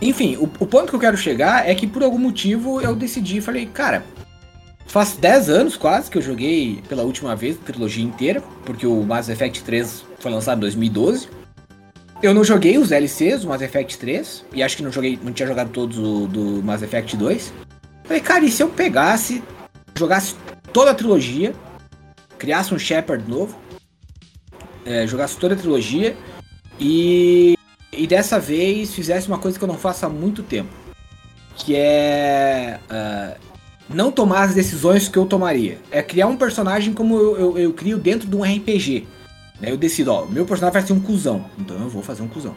[0.00, 3.40] Enfim, o, o ponto que eu quero chegar é que por algum motivo eu decidi,
[3.40, 4.04] falei, cara,
[4.86, 9.02] faz 10 anos quase que eu joguei pela última vez a trilogia inteira, porque o
[9.02, 11.28] Mass Effect 3 foi lançado em 2012.
[12.22, 15.32] Eu não joguei os DLCs do Mass Effect 3, e acho que não joguei, não
[15.32, 17.52] tinha jogado todos o do Mass Effect 2.
[18.04, 19.42] Falei, cara, e se eu pegasse,
[19.96, 20.34] jogasse
[20.72, 21.54] toda a trilogia,
[22.44, 23.58] criasse um Shepard novo,
[24.84, 26.14] é, jogasse toda a trilogia
[26.78, 27.56] e,
[27.90, 30.68] e dessa vez fizesse uma coisa que eu não faço há muito tempo.
[31.56, 33.36] que é ah,
[33.88, 35.78] não tomar as decisões que eu tomaria.
[35.90, 39.06] É criar um personagem como eu, eu, eu crio dentro de um RPG.
[39.58, 39.70] Né?
[39.70, 42.54] Eu decido, ó, meu personagem vai ser um cuzão, então eu vou fazer um cuzão.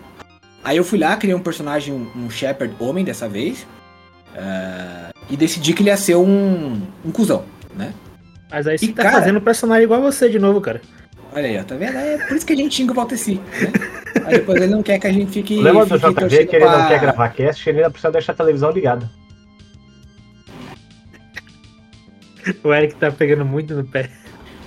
[0.65, 3.65] Aí eu fui lá, criei um personagem, um, um Shepherd homem dessa vez,
[4.36, 7.93] ah, e decidi que ele ia ser um, um cuzão, né?
[8.49, 10.81] Mas aí você E, tá cara- fazendo um personagem igual a você de novo, cara.
[11.33, 11.97] Olha aí, ó, tá vendo?
[11.97, 13.71] É por isso que a gente xinga o Valteci, né?
[14.25, 15.60] Aí depois ele não quer que a gente fique.
[15.60, 18.31] O problema do JV que ele não pra- quer gravar cast, ele ainda precisa deixar
[18.31, 19.10] a televisão ligada.
[22.63, 24.10] O Eric tá pegando muito no pé.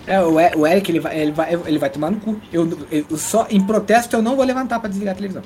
[0.06, 2.40] É, o, o Eric, ele vai, ele, vai, ele vai tomar no cu.
[2.52, 5.42] Eu, eu só, em protesto, eu não vou levantar pra desligar a televisão.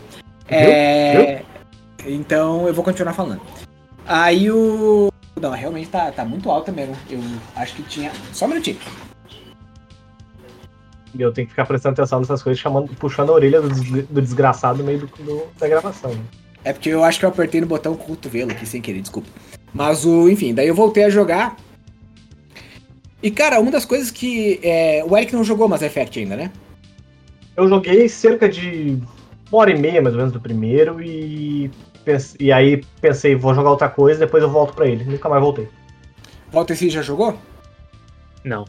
[0.49, 1.43] É.
[2.07, 3.41] Então eu vou continuar falando.
[4.07, 5.11] Aí o.
[5.41, 6.97] Não, realmente tá, tá muito alta mesmo.
[7.11, 7.21] Eu
[7.57, 8.13] acho que tinha.
[8.33, 8.79] Só um minutinho.
[11.15, 14.07] E eu tenho que ficar prestando atenção nessas coisas, chamando, puxando a orelha do, des-
[14.09, 16.13] do desgraçado no meio do, do- da gravação.
[16.13, 16.21] né?
[16.65, 19.29] É porque eu acho que eu apertei no botão cotovelo aqui sem querer, desculpa.
[19.73, 21.57] Mas o, enfim, daí eu voltei a jogar.
[23.23, 24.59] E cara, uma das coisas que.
[24.63, 26.51] É, o Eric não jogou Mass Effect ainda, né?
[27.57, 28.99] Eu joguei cerca de
[29.53, 31.71] uma hora e meia, mais ou menos, do primeiro, e,
[32.39, 35.05] e aí pensei, vou jogar outra coisa, depois eu volto pra ele.
[35.05, 35.69] Nunca mais voltei.
[36.53, 37.39] Walter C já jogou?
[38.45, 38.65] Não.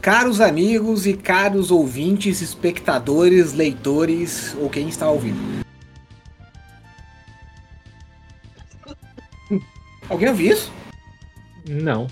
[0.00, 5.64] Caros amigos e caros ouvintes, espectadores, leitores ou quem está ouvindo.
[10.08, 10.72] Alguém ouviu isso?
[11.68, 12.06] Não.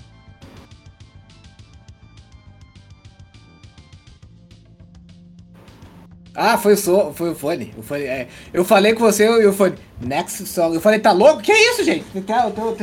[6.33, 7.73] Ah, foi o, so, foi o fone.
[7.77, 8.27] O fone é.
[8.53, 9.75] Eu falei com você e o fone.
[9.99, 10.73] Next song.
[10.73, 11.41] Eu falei, tá louco?
[11.41, 12.05] Que isso, gente?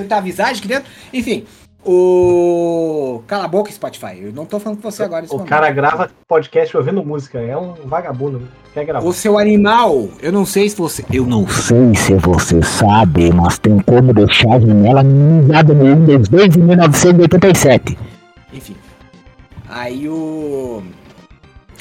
[0.08, 0.90] Tá visagem aqui dentro?
[1.12, 1.46] Enfim.
[1.84, 3.22] O.
[3.26, 4.18] Cala a boca, Spotify.
[4.20, 5.24] Eu não tô falando com você agora.
[5.26, 5.48] O momento.
[5.48, 8.42] cara grava podcast ouvindo música, é um vagabundo,
[8.74, 9.06] quer gravar.
[9.06, 11.04] O seu animal, eu não sei se você.
[11.10, 16.28] Eu não sei se você sabe, mas tem como deixar a janela minimizada no Windows
[16.28, 17.98] 2 em 1987.
[18.52, 18.76] Enfim.
[19.68, 20.82] Aí o.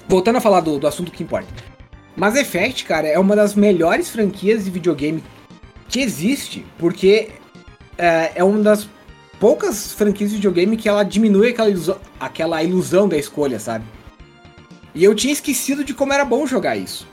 [0.07, 1.47] Voltando a falar do, do assunto que importa.
[2.15, 5.23] Mass Effect, cara, é uma das melhores franquias de videogame
[5.89, 7.29] que existe, porque
[7.97, 8.89] é, é uma das
[9.39, 13.85] poucas franquias de videogame que ela diminui aquela ilusão, aquela ilusão da escolha, sabe?
[14.95, 17.07] E eu tinha esquecido de como era bom jogar isso.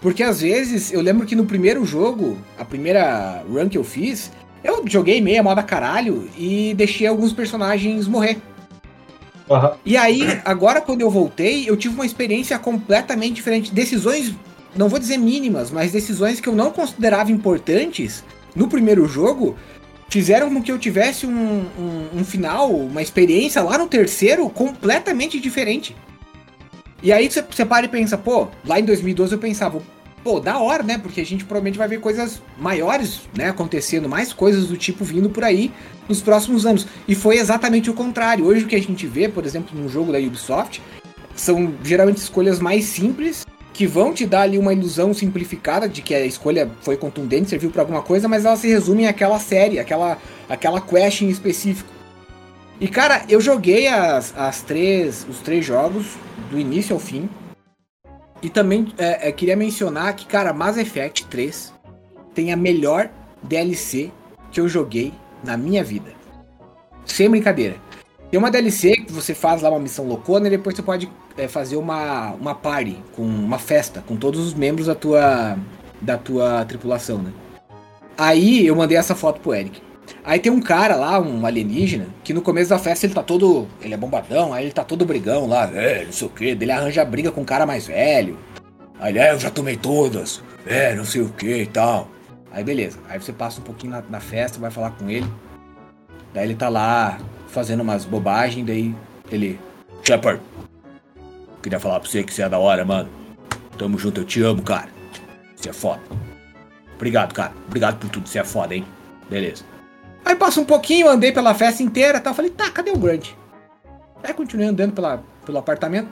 [0.00, 4.30] Porque às vezes, eu lembro que no primeiro jogo, a primeira run que eu fiz,
[4.62, 8.38] eu joguei meia moda caralho e deixei alguns personagens morrer.
[9.50, 9.76] Aham.
[9.84, 13.72] E aí, agora quando eu voltei, eu tive uma experiência completamente diferente.
[13.72, 14.34] Decisões,
[14.74, 19.56] não vou dizer mínimas, mas decisões que eu não considerava importantes no primeiro jogo,
[20.08, 25.40] fizeram com que eu tivesse um, um, um final, uma experiência lá no terceiro completamente
[25.40, 25.94] diferente.
[27.02, 29.82] E aí você para e pensa, pô, lá em 2012 eu pensava,
[30.24, 30.96] pô, da hora, né?
[30.96, 35.28] Porque a gente provavelmente vai ver coisas maiores, né, acontecendo, mais coisas do tipo vindo
[35.28, 35.70] por aí
[36.08, 36.86] nos próximos anos.
[37.06, 38.46] E foi exatamente o contrário.
[38.46, 40.82] Hoje o que a gente vê, por exemplo, num jogo da Ubisoft,
[41.36, 46.14] são geralmente escolhas mais simples, que vão te dar ali uma ilusão simplificada de que
[46.14, 50.16] a escolha foi contundente, serviu pra alguma coisa, mas elas se resumem àquela série, àquela,
[50.48, 51.92] àquela quest em específico.
[52.80, 56.06] E cara, eu joguei as, as três, os três jogos,
[56.50, 57.28] do início ao fim.
[58.44, 61.72] E também é, é, queria mencionar que, cara, Mass Effect 3
[62.34, 63.08] tem a melhor
[63.42, 64.10] DLC
[64.52, 66.12] que eu joguei na minha vida.
[67.06, 67.76] Sem brincadeira.
[68.30, 71.48] Tem uma DLC que você faz lá uma missão loucona e depois você pode é,
[71.48, 75.58] fazer uma, uma party, com uma festa, com todos os membros da tua,
[75.98, 77.32] da tua tripulação, né?
[78.18, 79.80] Aí eu mandei essa foto pro Eric.
[80.24, 83.66] Aí tem um cara lá, um alienígena, que no começo da festa ele tá todo.
[83.80, 86.44] Ele é bombadão, aí ele tá todo brigão lá, é, não sei o que.
[86.46, 88.38] Ele arranja briga com um cara mais velho.
[88.98, 92.08] Aí ele, é, eu já tomei todas, é, não sei o que e tal.
[92.50, 92.98] Aí beleza.
[93.08, 95.26] Aí você passa um pouquinho na, na festa, vai falar com ele.
[96.32, 98.94] Daí ele tá lá fazendo umas bobagens, daí
[99.30, 99.58] ele.
[100.02, 100.40] Shepard,
[101.62, 103.08] queria falar pra você que você é da hora, mano.
[103.76, 104.88] Tamo junto, eu te amo, cara.
[105.54, 106.00] Você é foda.
[106.94, 107.52] Obrigado, cara.
[107.66, 108.84] Obrigado por tudo, você é foda, hein?
[109.28, 109.64] Beleza.
[110.24, 112.34] Aí passa um pouquinho, andei pela festa inteira e tal.
[112.34, 113.30] Falei, tá, cadê o Grant?
[114.22, 116.08] Aí continuei andando pela, pelo apartamento.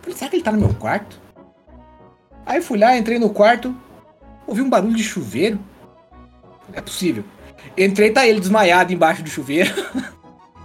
[0.00, 1.18] Falei, será que ele tá no meu quarto?
[2.44, 3.74] Aí fui lá, entrei no quarto,
[4.46, 5.58] ouvi um barulho de chuveiro.
[6.68, 7.24] Não é possível.
[7.76, 9.74] Entrei, tá ele desmaiado embaixo do chuveiro.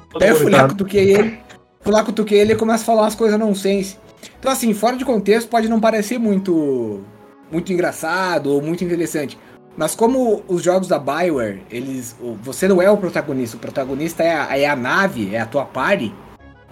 [0.09, 1.39] Todo Daí eu fui lá, cutuquei ele.
[1.79, 3.97] Fui lá, cutuquei ele e começa a falar umas coisas nonsense.
[4.37, 7.01] Então, assim, fora de contexto, pode não parecer muito,
[7.49, 9.37] muito engraçado ou muito interessante.
[9.77, 12.15] Mas como os jogos da Bioware, eles.
[12.43, 15.65] Você não é o protagonista, o protagonista é a, é a nave, é a tua
[15.65, 16.13] party.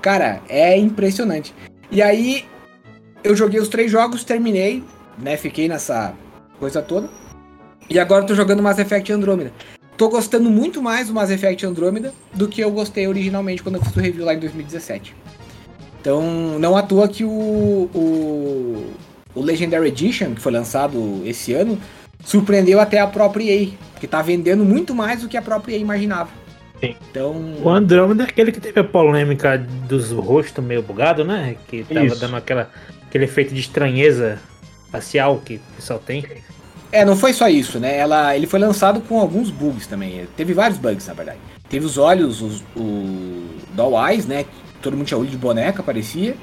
[0.01, 1.53] Cara, é impressionante.
[1.89, 2.45] E aí,
[3.23, 4.83] eu joguei os três jogos, terminei,
[5.17, 5.37] né?
[5.37, 6.13] Fiquei nessa
[6.59, 7.09] coisa toda.
[7.89, 9.53] E agora eu tô jogando Mass Effect Andromeda.
[9.95, 13.81] tô gostando muito mais do Mass Effect Andromeda do que eu gostei originalmente quando eu
[13.83, 15.15] fiz o review lá em 2017.
[16.01, 18.93] Então, não à toa que o, o,
[19.33, 21.77] o Legendary Edition, que foi lançado esse ano,
[22.23, 25.79] surpreendeu até a própria EA, que tá vendendo muito mais do que a própria EA
[25.79, 26.29] imaginava.
[26.79, 26.95] Sim.
[27.09, 31.55] Então, O Andromeda é aquele que teve a polêmica dos rostos meio bugado, né?
[31.67, 32.19] Que tava Isso.
[32.19, 32.69] dando aquela,
[33.07, 34.39] aquele efeito de estranheza
[34.91, 36.23] facial que o pessoal tem.
[36.91, 37.97] É, não foi só isso, né?
[37.97, 40.25] Ela, ele foi lançado com alguns bugs também.
[40.37, 41.39] Teve vários bugs, na verdade.
[41.69, 44.45] Teve os olhos, os, o Doll Eyes, né?
[44.81, 46.35] Todo mundo tinha olho de boneca, parecia.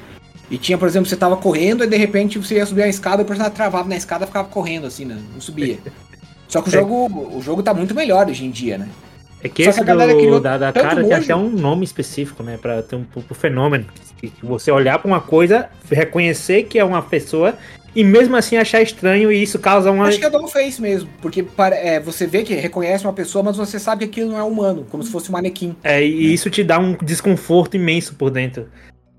[0.51, 3.23] E tinha, por exemplo, você tava correndo e de repente você ia subir a escada
[3.23, 5.19] e o personagem travava na escada e ficava correndo, assim, né?
[5.33, 5.79] Não subia.
[6.49, 6.79] Só que o É.
[6.79, 8.89] jogo, o jogo tá muito melhor hoje em dia, né?
[9.43, 12.57] É que Só esse que do- da, da cara tem até um nome específico, né?
[12.61, 13.85] Pra ter um, pro fenômeno.
[14.19, 17.55] Que, você olhar pra uma coisa, reconhecer que é uma pessoa
[17.95, 20.07] e mesmo assim achar estranho e isso causa uma.
[20.07, 23.57] Acho que é Dollface mesmo, porque para- é, você vê que reconhece uma pessoa, mas
[23.57, 25.77] você sabe que aquilo não é humano, como se fosse um manequim.
[25.83, 28.67] É, e isso te dá um desconforto imenso por dentro.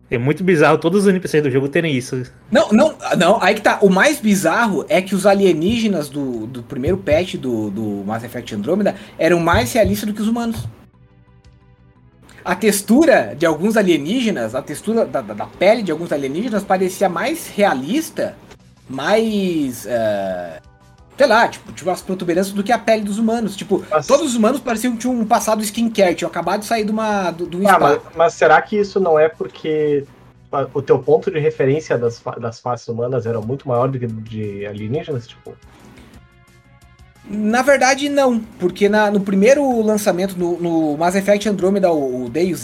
[0.09, 2.23] É muito bizarro todos os NPCs do jogo terem isso.
[2.51, 3.79] Não, não, não, aí que tá.
[3.81, 8.53] O mais bizarro é que os alienígenas do, do primeiro patch do, do Mass Effect
[8.53, 10.67] Andromeda eram mais realistas do que os humanos.
[12.43, 17.47] A textura de alguns alienígenas, a textura da, da- pele de alguns alienígenas parecia mais
[17.47, 18.35] realista,
[18.87, 19.87] mais.
[19.87, 20.61] eh,
[21.17, 23.55] sei lá, tipo, tipo as protuberâncias do que a pele dos humanos.
[23.55, 26.83] Tipo, Mas- todos os humanos pareciam que tinham um passado skincare, tinham acabado de sair
[26.85, 30.05] de uma, do, do Ah, mas, mas será que isso não é porque
[30.51, 34.07] a- o teu ponto de referência das, das faces humanas era muito maior do que
[34.07, 35.27] de alienígenas?
[35.27, 35.53] Tipo,
[37.27, 42.55] Na verdade, não, porque na- no primeiro lançamento, no, no Mass Effect Andromeda, o, Day,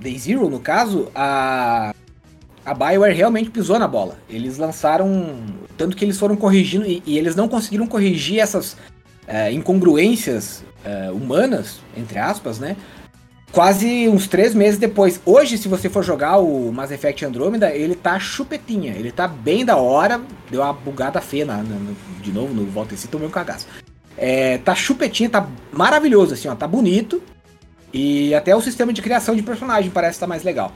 [0.00, 1.92] Day Zero, no caso, a,
[2.66, 4.18] a BioWare realmente pisou na bola.
[4.28, 5.36] Eles lançaram.
[5.78, 8.76] Tanto que eles foram corrigindo, e, e eles não conseguiram corrigir essas
[9.26, 12.76] é, incongruências é, humanas, entre aspas, né?
[13.52, 15.20] Quase uns três meses depois.
[15.24, 18.92] Hoje, se você for jogar o Mass Effect Andromeda, ele tá chupetinha.
[18.92, 20.20] Ele tá bem da hora.
[20.50, 23.66] Deu uma bugada feia na, na- no- de novo no Volta e tomei um cagaço.
[24.18, 27.22] É, tá chupetinha, tá maravilhoso, assim, ó, tá bonito.
[27.92, 30.72] E até o sistema de criação de personagem parece estar mais legal.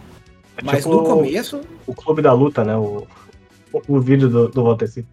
[0.60, 1.60] É Mas tipo no começo.
[1.86, 2.76] o Clube da Luta, né?
[2.76, 3.06] O,
[3.72, 5.04] o, o vídeo do, do Valteci.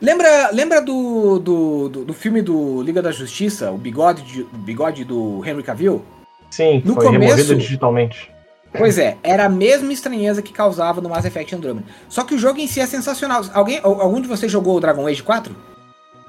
[0.00, 4.48] Lembra, lembra do, do, do, do filme do Liga da Justiça, o bigode, de- o
[4.58, 6.02] bigode do Henry Cavill?
[6.50, 8.30] Sim, No foi começo- removido digitalmente.
[8.76, 11.86] Pois é, era a mesma estranheza que causava no Mass Effect Andromeda.
[12.10, 13.42] Só que o jogo em si é sensacional.
[13.54, 15.56] Alguém, al- algum de vocês jogou o Dragon Age 4?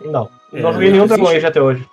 [0.05, 1.19] Não, É, não joguei nenhum existe.
[1.21, 1.85] Dragon Age até hoje.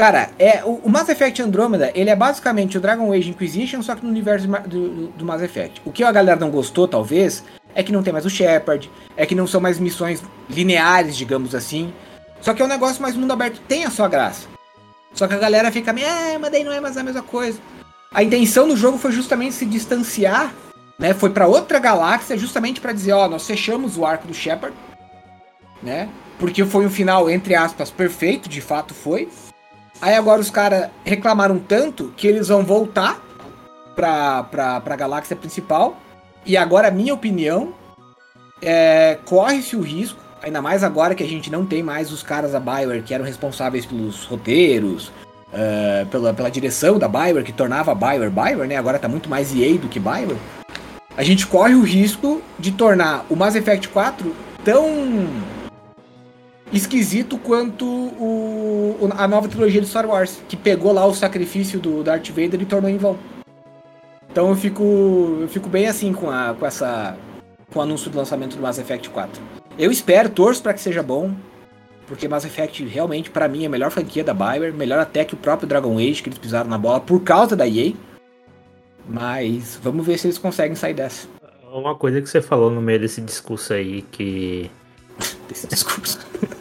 [0.00, 4.02] Cara, é, o, Mass Effect Andromeda, ele é basicamente o Dragon Age Inquisition, só que
[4.02, 5.82] no universo do, do, Mass Effect.
[5.84, 9.26] O que a galera não gostou, talvez, é que não tem mais o Shepard, é
[9.26, 11.92] que não são mais missões lineares, digamos assim.
[12.40, 14.48] Só que é um negócio mais mundo aberto, tem a sua graça.
[15.12, 17.60] Só que a galera fica meio, ah, mas daí não é mais a mesma coisa.
[18.10, 20.54] A intenção do jogo foi justamente se distanciar,
[20.98, 21.12] né?
[21.12, 24.74] Foi pra outra galáxia, justamente pra dizer, ó, nós fechamos o arco do Shepard,
[25.82, 26.08] né?
[26.38, 29.28] Porque foi um final, entre aspas, perfeito, de fato foi.
[30.00, 33.20] Aí agora os caras reclamaram tanto que eles vão voltar
[33.94, 35.96] pra, pra, pra galáxia principal.
[36.46, 37.74] E agora, minha opinião,
[38.62, 42.52] é, corre-se o risco, ainda mais agora que a gente não tem mais os caras
[42.52, 45.12] da Bioware que eram responsáveis pelos roteiros,
[45.52, 48.76] é, pela, pela direção da Bioware, que tornava a Bioware Bioware, né?
[48.76, 50.38] Agora tá muito mais EA do que Bioware.
[51.14, 54.34] A gente corre o risco de tornar o Mass Effect 4
[54.64, 55.28] tão
[56.72, 62.02] esquisito quanto o, a nova trilogia de Star Wars, que pegou lá o sacrifício do
[62.02, 63.18] Darth Vader e tornou em vão.
[64.30, 67.16] Então eu fico, eu fico bem assim com, a, com essa
[67.72, 69.42] com o anúncio do lançamento do Mass Effect 4.
[69.78, 71.32] Eu espero, torço para que seja bom,
[72.06, 75.34] porque Mass Effect realmente para mim é a melhor franquia da BioWare, melhor até que
[75.34, 77.92] o próprio Dragon Age que eles pisaram na bola por causa da EA.
[79.08, 81.26] Mas vamos ver se eles conseguem sair dessa
[81.72, 84.70] Uma coisa que você falou no meio desse discurso aí que.
[85.48, 86.18] desse discurso.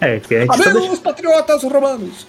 [0.00, 2.26] É, que a gente Amigos patriotas romanos.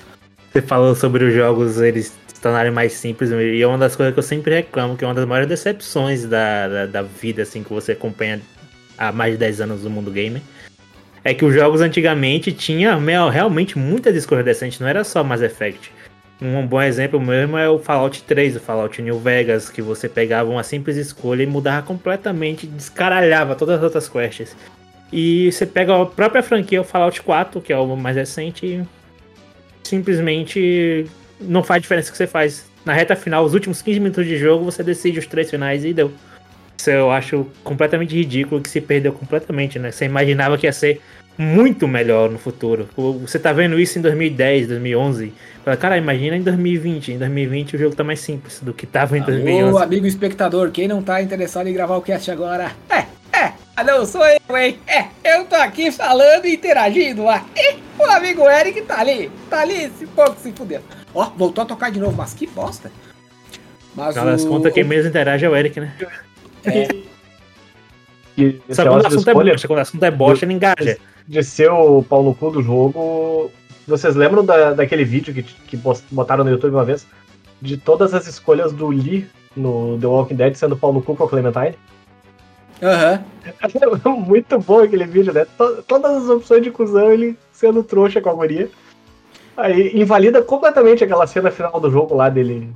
[0.51, 4.13] Você falou sobre os jogos eles se tornarem mais simples e é uma das coisas
[4.13, 7.63] que eu sempre reclamo, que é uma das maiores decepções da, da, da vida, assim,
[7.63, 8.41] que você acompanha
[8.97, 10.41] há mais de 10 anos no mundo gamer.
[11.23, 13.75] É que os jogos antigamente tinham meu, realmente
[14.15, 15.91] escolhas decentes, não era só Mass Effect.
[16.39, 20.49] Um bom exemplo mesmo é o Fallout 3, o Fallout New Vegas, que você pegava
[20.49, 24.55] uma simples escolha e mudava completamente, descaralhava todas as outras quests.
[25.11, 28.83] E você pega a própria franquia, o Fallout 4, que é o mais recente, e
[29.83, 31.05] simplesmente
[31.39, 32.65] não faz diferença o que você faz.
[32.85, 35.93] Na reta final, os últimos 15 minutos de jogo, você decide os três finais e
[35.93, 36.11] deu.
[36.77, 39.91] Isso eu acho completamente ridículo, que se perdeu completamente, né?
[39.91, 41.01] Você imaginava que ia ser
[41.37, 42.87] muito melhor no futuro.
[43.21, 45.33] Você tá vendo isso em 2010, 2011.
[45.63, 47.13] Fala, cara, imagina em 2020.
[47.13, 49.73] Em 2020 o jogo tá mais simples do que tava em 2011.
[49.73, 52.71] Ô, amigo espectador, quem não tá interessado em gravar o cast agora?
[52.89, 53.05] É,
[53.77, 54.79] ah, não sou eu, hein?
[54.87, 57.29] É, eu tô aqui falando e interagindo.
[57.29, 60.83] Ah, e o amigo Eric tá ali, tá ali, se pouco se fudendo.
[61.13, 62.91] Ó, voltou a tocar de novo, mas que bosta.
[63.95, 64.47] Mas Cara, o...
[64.47, 65.95] conta quem mesmo interage é o Eric, né?
[66.65, 66.87] É.
[68.37, 70.97] E Só quando o assunto é bosta, quando o assunto é bosta, ele engaja.
[71.27, 73.51] De ser o pau no cu do jogo.
[73.87, 75.79] Vocês lembram da, daquele vídeo que, que
[76.11, 77.07] botaram no YouTube uma vez?
[77.59, 81.23] De todas as escolhas do Lee no The Walking Dead sendo pau no cu com
[81.23, 81.75] a Clementine?
[82.81, 84.21] Uhum.
[84.25, 85.45] Muito bom aquele vídeo, né?
[85.87, 88.69] Todas as opções de cuzão, ele sendo trouxa com a guria.
[89.55, 92.71] Aí invalida completamente aquela cena final do jogo lá dele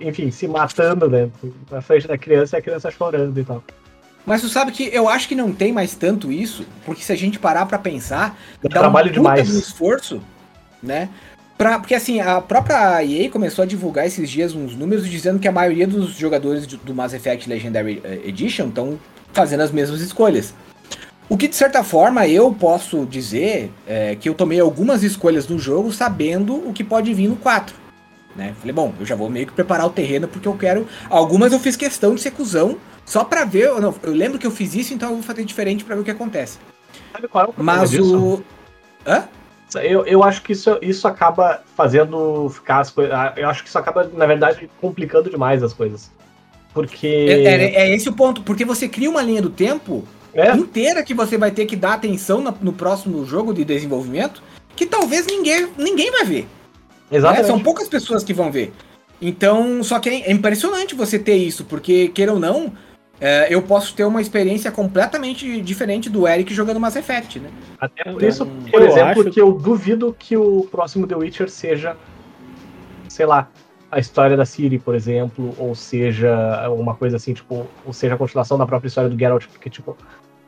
[0.00, 1.28] enfim, se matando, né?
[1.70, 3.62] Na frente da criança e a criança chorando e tal.
[4.24, 7.16] Mas tu sabe que eu acho que não tem mais tanto isso, porque se a
[7.16, 9.48] gente parar para pensar, dá trabalho um demais.
[9.48, 10.22] esforço,
[10.80, 11.08] né?
[11.62, 15.46] Pra, porque assim, a própria EA começou a divulgar esses dias uns números dizendo que
[15.46, 18.98] a maioria dos jogadores do Mass Effect Legendary eh, Edition estão
[19.32, 20.52] fazendo as mesmas escolhas.
[21.28, 25.56] O que de certa forma eu posso dizer é que eu tomei algumas escolhas no
[25.56, 27.76] jogo sabendo o que pode vir no 4.
[28.34, 28.56] Né?
[28.58, 30.84] Falei, bom, eu já vou meio que preparar o terreno porque eu quero.
[31.08, 33.66] Algumas eu fiz questão de ser cuzão só pra ver.
[33.66, 36.00] Eu, não, eu lembro que eu fiz isso, então eu vou fazer diferente pra ver
[36.00, 36.58] o que acontece.
[37.12, 38.18] Sabe qual é o Mas disso?
[38.18, 38.44] o.
[39.06, 39.28] Hã?
[39.80, 43.12] Eu, eu acho que isso, isso acaba fazendo ficar as coisas.
[43.12, 46.10] Ah, eu acho que isso acaba, na verdade, complicando demais as coisas.
[46.74, 47.06] Porque.
[47.06, 50.04] É, é, é esse o ponto, porque você cria uma linha do tempo
[50.34, 50.52] é.
[50.52, 54.42] inteira que você vai ter que dar atenção no, no próximo jogo de desenvolvimento
[54.74, 56.46] que talvez ninguém, ninguém vai ver.
[57.10, 57.42] Exatamente.
[57.42, 57.46] Né?
[57.46, 58.72] São poucas pessoas que vão ver.
[59.20, 62.72] Então, só que é impressionante você ter isso, porque, queira ou não,
[63.24, 67.50] é, eu posso ter uma experiência completamente diferente do Eric jogando Mass Effect, né?
[67.80, 69.30] Até por então, isso, por exemplo, acho...
[69.30, 71.96] que eu duvido que o próximo The Witcher seja,
[73.08, 73.48] sei lá,
[73.92, 78.18] a história da Ciri, por exemplo, ou seja, uma coisa assim, tipo, ou seja, a
[78.18, 79.96] continuação da própria história do Geralt, porque, tipo,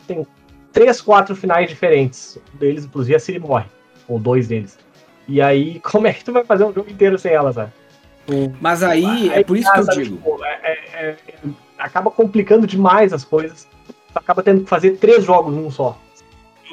[0.09, 0.27] tem
[0.73, 2.41] três, quatro finais diferentes.
[2.53, 3.67] Um deles, inclusive, a Ciri morre,
[4.09, 4.77] ou dois deles.
[5.29, 7.71] E aí, como é que tu vai fazer um jogo inteiro sem ela, sabe?
[8.61, 10.17] Mas aí, é por isso que eu digo.
[10.17, 11.17] Tipo, é, é, é,
[11.85, 13.69] acaba complicando demais as coisas.
[14.15, 16.01] Acaba tendo que fazer três jogos num só.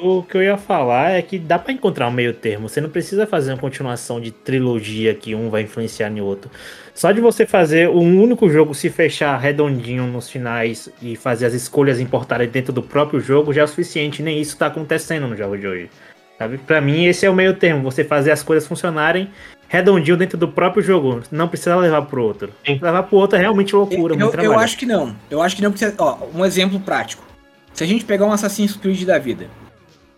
[0.00, 2.68] O que eu ia falar é que dá para encontrar um meio termo.
[2.68, 6.50] Você não precisa fazer uma continuação de trilogia que um vai influenciar no outro.
[6.94, 11.52] Só de você fazer um único jogo se fechar redondinho nos finais e fazer as
[11.52, 14.22] escolhas importarem dentro do próprio jogo já é o suficiente.
[14.22, 15.90] Nem isso tá acontecendo no jogo de hoje.
[16.38, 16.58] Sabe?
[16.58, 17.82] Pra mim, esse é o meio termo.
[17.82, 19.30] Você fazer as coisas funcionarem
[19.72, 21.22] redondinho dentro do próprio jogo.
[21.30, 22.52] Não precisa levar pro outro.
[22.64, 22.78] Sim.
[22.80, 24.14] Levar pro outro é realmente loucura.
[24.14, 25.16] Eu, eu acho que não.
[25.30, 25.94] Eu acho que não precisa.
[25.96, 27.24] Ó, um exemplo prático.
[27.72, 29.48] Se a gente pegar um Assassin's Creed da vida.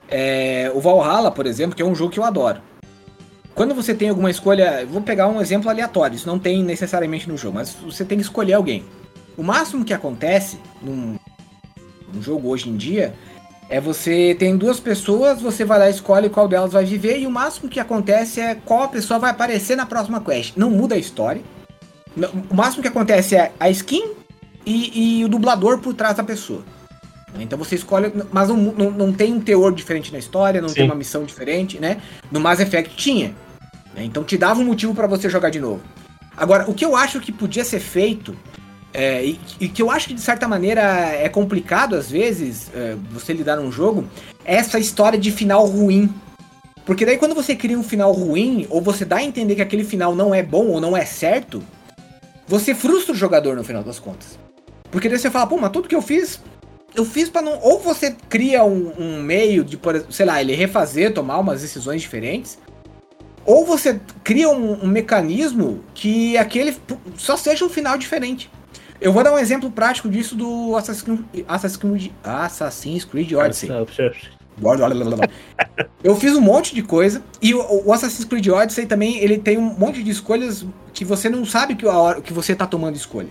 [0.08, 2.60] É, o Valhalla, por exemplo, que é um jogo que eu adoro.
[3.54, 4.84] Quando você tem alguma escolha.
[4.90, 6.16] Vou pegar um exemplo aleatório.
[6.16, 8.84] Isso não tem necessariamente no jogo, mas você tem que escolher alguém.
[9.36, 11.16] O máximo que acontece num,
[12.12, 13.14] num jogo hoje em dia
[13.68, 17.26] é você tem duas pessoas, você vai lá e escolhe qual delas vai viver, e
[17.26, 20.56] o máximo que acontece é qual pessoa vai aparecer na próxima quest.
[20.56, 21.42] Não muda a história.
[22.50, 24.12] O máximo que acontece é a skin
[24.64, 26.62] e, e o dublador por trás da pessoa.
[27.40, 30.74] Então você escolhe, mas não, não, não tem um teor diferente na história, não Sim.
[30.76, 32.00] tem uma missão diferente, né?
[32.30, 33.34] No Mass Effect tinha.
[33.94, 34.04] Né?
[34.04, 35.80] Então te dava um motivo para você jogar de novo.
[36.36, 38.36] Agora, o que eu acho que podia ser feito
[38.94, 42.96] é, e, e, que eu acho que de certa maneira é complicado às vezes é,
[43.10, 44.08] você lidar num jogo,
[44.44, 46.08] essa história de final ruim.
[46.86, 49.82] Porque daí quando você cria um final ruim, ou você dá a entender que aquele
[49.82, 51.60] final não é bom ou não é certo,
[52.46, 54.38] você frustra o jogador no final das contas.
[54.92, 56.40] Porque daí você fala, pô, mas tudo que eu fiz,
[56.94, 57.58] eu fiz para não.
[57.62, 59.76] Ou você cria um, um meio de,
[60.10, 62.58] sei lá, ele refazer, tomar umas decisões diferentes.
[63.44, 66.76] Ou você cria um, um mecanismo que aquele
[67.16, 68.48] só seja um final diferente.
[69.04, 73.68] Eu vou dar um exemplo prático disso do Assassin's, Assassin's, Assassin's Creed Odyssey.
[76.02, 79.74] Eu fiz um monte de coisa e o, Assassin's Creed Odyssey também ele tem um
[79.78, 80.64] monte de escolhas
[80.94, 83.28] que você não sabe que a hora que você tá tomando escolha.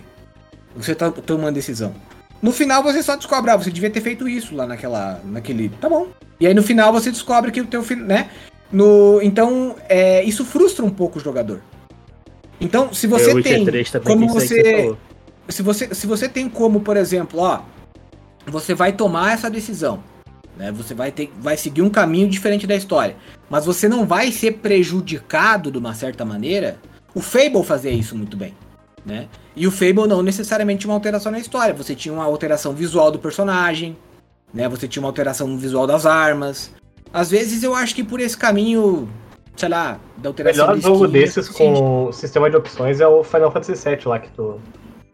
[0.76, 1.92] Você tá tomando decisão.
[2.40, 5.88] No final você só descobre, ah, você devia ter feito isso lá naquela, naquele, tá
[5.88, 6.06] bom.
[6.38, 8.30] E aí no final você descobre que o teu, né?
[8.70, 11.60] No, então é, isso frustra um pouco o jogador.
[12.60, 13.66] Então se você tem
[14.04, 14.94] como você
[15.48, 17.60] se você, se você tem como, por exemplo, ó,
[18.46, 20.02] você vai tomar essa decisão,
[20.56, 20.70] né?
[20.72, 23.16] Você vai ter, vai seguir um caminho diferente da história,
[23.48, 26.78] mas você não vai ser prejudicado de uma certa maneira.
[27.14, 28.54] O Fable fazia isso muito bem,
[29.04, 29.28] né?
[29.56, 31.74] E o Fable não necessariamente tinha uma alteração na história.
[31.74, 33.96] Você tinha uma alteração visual do personagem,
[34.52, 34.68] né?
[34.68, 36.70] Você tinha uma alteração no visual das armas.
[37.12, 39.08] Às vezes eu acho que por esse caminho,
[39.56, 41.78] sei lá, da O alteração melhor de jogo desses suficiente.
[41.78, 44.60] com sistema de opções é o Final Fantasy VII lá, que tu.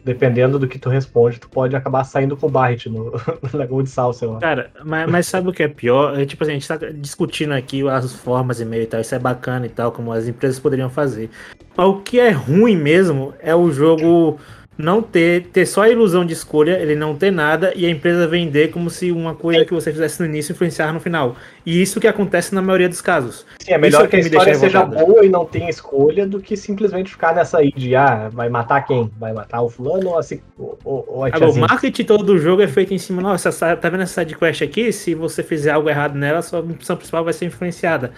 [0.05, 3.83] Dependendo do que tu responde, tu pode acabar saindo com o Barret no, no Lagoa
[3.83, 4.39] de Sal, sei lá.
[4.39, 6.19] Cara, mas, mas sabe o que é pior?
[6.19, 9.15] É, tipo assim, a gente tá discutindo aqui as formas e meio e tal, isso
[9.15, 11.31] é bacana e tal, como as empresas poderiam fazer.
[11.77, 14.39] Mas o que é ruim mesmo é o jogo
[14.81, 18.27] não ter, ter só a ilusão de escolha, ele não ter nada e a empresa
[18.27, 21.37] vender como se uma coisa que você fizesse no início influenciar no final.
[21.65, 23.47] E isso que acontece na maioria dos casos.
[23.61, 26.27] Sim, é melhor é que a que deixa história seja boa e não tenha escolha
[26.27, 29.11] do que simplesmente ficar nessa aí de ah, vai matar quem?
[29.19, 30.23] Vai matar o fulano ou a,
[30.59, 33.89] ou, ou- a Agora, o marketing todo do jogo é feito em cima, nossa, tá
[33.89, 34.93] vendo essa sidequest aqui?
[34.93, 38.13] Se você fizer algo errado nela, sua missão principal vai ser influenciada.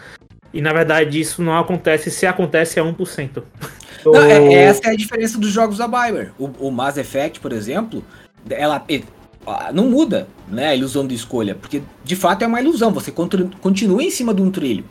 [0.52, 3.42] E na verdade isso não acontece, se acontece é 1%.
[4.04, 6.32] Não, é- essa é a diferença dos jogos da Bioware.
[6.38, 8.04] O, o Mass Effect, por exemplo,
[8.50, 8.84] ela
[9.72, 14.02] não muda, né, a ilusão de escolha, porque de fato é uma ilusão, você continua
[14.02, 14.84] em cima de um trilho.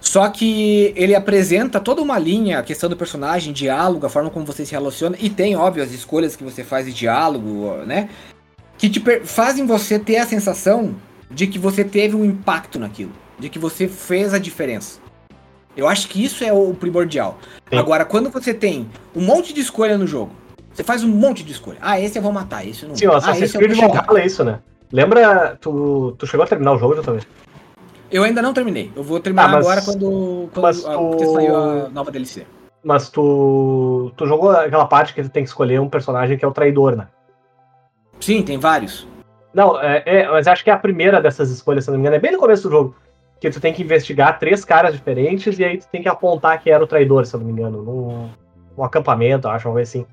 [0.00, 4.46] Só que ele apresenta toda uma linha, a questão do personagem, diálogo, a forma como
[4.46, 8.08] você se relaciona, e tem, óbvio, as escolhas que você faz de diálogo, né,
[8.78, 10.94] que te fazem você ter a sensação
[11.30, 14.98] de que você teve um impacto naquilo, de que você fez a diferença.
[15.76, 17.38] Eu acho que isso é o primordial.
[17.68, 17.78] Sim.
[17.78, 20.32] Agora, quando você tem um monte de escolha no jogo,
[20.72, 21.78] você faz um monte de escolha.
[21.80, 23.78] Ah, esse eu vou matar, esse eu não Sim, o ah, Assassin's eu Creed.
[23.78, 24.58] Valhalla é isso, né?
[24.92, 27.22] Lembra, tu, tu chegou a terminar o jogo já também?
[28.10, 28.90] Eu ainda não terminei.
[28.96, 32.44] Eu vou terminar Ah, mas- agora quando, quando mas a- tu- saiu a nova DLC.
[32.82, 36.48] Mas tu, tu jogou aquela parte que tu tem que escolher um personagem que é
[36.48, 37.06] o traidor, né?
[38.20, 39.06] Sim, tem vários.
[39.54, 42.16] Não, é, é, mas acho que é a primeira dessas escolhas, se não me engano,
[42.16, 42.96] é bem no começo do jogo.
[43.40, 46.70] Que tu tem que investigar três caras diferentes e aí tu tem que apontar que
[46.70, 48.28] era o traidor, se eu não me engano, num,
[48.76, 50.06] num acampamento, acho, uma coisa assim.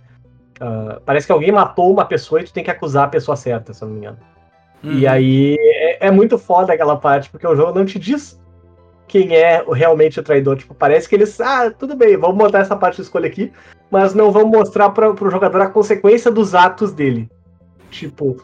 [0.59, 3.73] Ah, parece que alguém matou uma pessoa e tu tem que acusar a pessoa certa,
[3.73, 4.17] se eu não me engano.
[4.83, 5.11] E Uhum.
[5.11, 8.39] aí é, é muito foda aquela parte, porque o jogo não te diz
[9.07, 10.57] quem é o- realmente o traidor.
[10.57, 13.51] Tipo, parece que eles, ah, tudo bem, vamos botar essa parte de escolha aqui,
[13.91, 17.29] mas não vamos mostrar pra, pro jogador a consequência dos atos dele.
[17.89, 18.37] Tipo,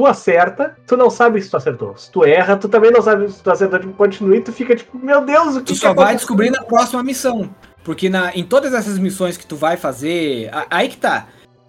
[0.00, 1.96] tu acerta, tu não sabe se tu acertou.
[1.96, 3.78] Se tu erra, tu também não sabe se tu acertou.
[3.78, 6.16] Tipo, continua e tu fica tipo, meu Deus, o que Tu que só vai aconteceu?
[6.18, 7.54] descobrir na próxima missão.
[7.84, 10.48] Porque na, em todas essas missões que tu vai fazer.
[10.52, 11.26] a- aí que tá.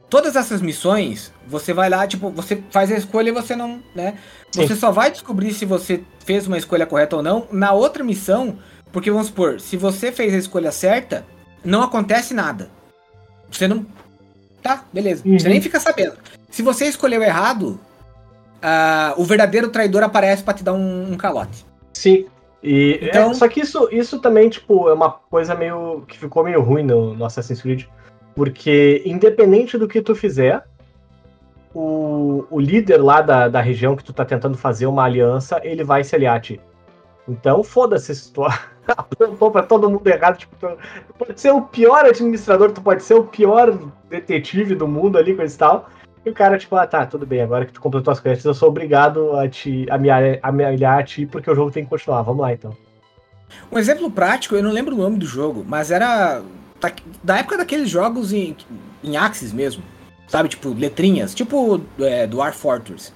[0.10, 4.16] Todas essas missões, você vai lá, tipo, você faz a escolha e você não, né?
[4.52, 4.68] Sim.
[4.68, 8.58] Você só vai descobrir se você fez uma escolha correta ou não na outra missão.
[8.92, 11.26] Porque vamos supor, se você fez a escolha certa,
[11.64, 12.70] não acontece nada.
[13.50, 13.86] Você não.
[14.62, 15.22] Tá, beleza.
[15.24, 15.52] Você Uhum.
[15.52, 16.14] nem fica sabendo.
[16.50, 17.80] Se você escolheu errado,
[18.62, 21.66] ah, o verdadeiro traidor aparece pra te dar um- um calote.
[21.94, 22.26] Sim.
[22.64, 26.04] E, é, Então- só que isso, isso também, tipo, é uma coisa meio.
[26.08, 27.86] que ficou meio ruim no, no Assassin's Creed.
[28.36, 30.64] Porque, independente do que tu fizer,
[31.74, 35.84] o, o líder lá da, da região que tu tá tentando fazer uma aliança, ele
[35.84, 36.60] vai se aliar a ti.
[37.28, 38.44] Então, foda-se se tu
[38.88, 40.38] apontou pra todo mundo errado.
[40.38, 40.68] Tipo, tu,
[41.08, 43.78] tu pode ser o pior administrador, tu pode ser o pior
[44.10, 45.90] detetive do mundo ali, coisa e tal.
[46.26, 48.54] E o cara, tipo, ah, tá, tudo bem, agora que tu completou as quests, eu
[48.54, 51.84] sou obrigado a, te, a, me, a me aliar a ti, porque o jogo tem
[51.84, 52.22] que continuar.
[52.22, 52.76] Vamos lá, então.
[53.72, 56.42] Um exemplo prático, eu não lembro o nome do jogo, mas era
[57.24, 58.56] da, época daqueles jogos em,
[59.04, 59.84] em Axis mesmo.
[60.28, 63.12] Sabe, tipo, letrinhas, tipo é, do War Fortress.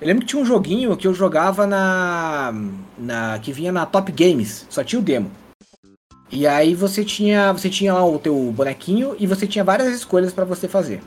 [0.00, 2.52] Eu lembro que tinha um joguinho que eu jogava na,
[2.98, 3.38] na.
[3.38, 5.30] que vinha na Top Games, só tinha o demo.
[6.30, 7.52] E aí você tinha.
[7.52, 11.02] Você tinha lá o teu bonequinho e você tinha várias escolhas pra você fazer.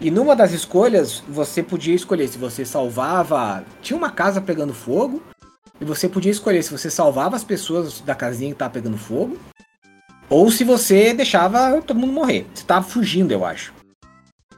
[0.00, 3.64] E numa das escolhas, você podia escolher se você salvava.
[3.80, 5.22] Tinha uma casa pegando fogo.
[5.80, 9.38] E você podia escolher se você salvava as pessoas da casinha que tava pegando fogo.
[10.28, 12.46] Ou se você deixava todo mundo morrer.
[12.54, 13.72] Você tava fugindo, eu acho.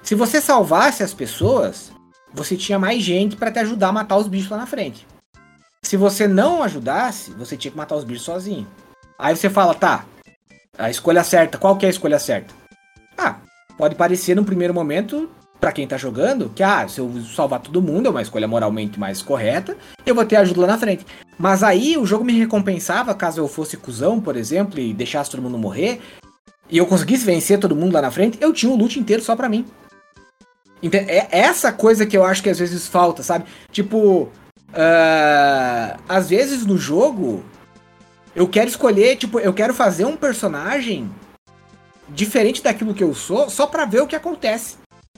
[0.02, 1.92] Se você salvasse as pessoas,
[2.32, 5.06] você tinha mais gente pra te ajudar a matar os bichos lá na frente.
[5.82, 8.66] Se você não ajudasse, você tinha que matar os bichos sozinho.
[9.18, 10.04] Aí você fala, tá,
[10.76, 12.54] a escolha certa, qual que é a escolha certa?
[13.16, 13.36] Ah,
[13.78, 17.80] pode parecer num primeiro momento, pra quem tá jogando, que ah, se eu salvar todo
[17.80, 21.06] mundo é uma escolha moralmente mais correta, eu vou ter ajuda lá na frente.
[21.38, 25.42] Mas aí o jogo me recompensava caso eu fosse cuzão, por exemplo, e deixasse todo
[25.42, 26.00] mundo morrer,
[26.68, 29.34] e eu conseguisse vencer todo mundo lá na frente, eu tinha o loot inteiro só
[29.34, 29.64] pra mim.
[30.82, 33.44] Ente- É essa coisa que eu acho que às vezes falta, sabe?
[33.72, 34.28] Tipo,
[34.74, 37.42] ah, às vezes no jogo,
[38.34, 41.10] eu quero escolher, tipo, eu quero fazer um personagem
[42.10, 44.76] diferente daquilo que eu sou, só pra ver o que acontece.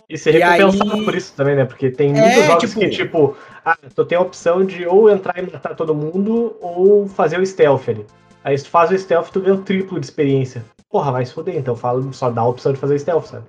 [0.08, 1.64] E ser E recompensado aí- por isso também, né?
[1.64, 5.08] Porque tem É, muitos jogos tipo- que, tipo, ah, tu tem a opção de ou
[5.08, 8.04] entrar e matar todo mundo, ou fazer o stealth ali.
[8.42, 10.64] Aí se tu faz o stealth, tu ganha o triplo de experiência.
[10.90, 13.44] Porra, vai se fuder, então fala, só dá a opção de fazer o stealth, sabe?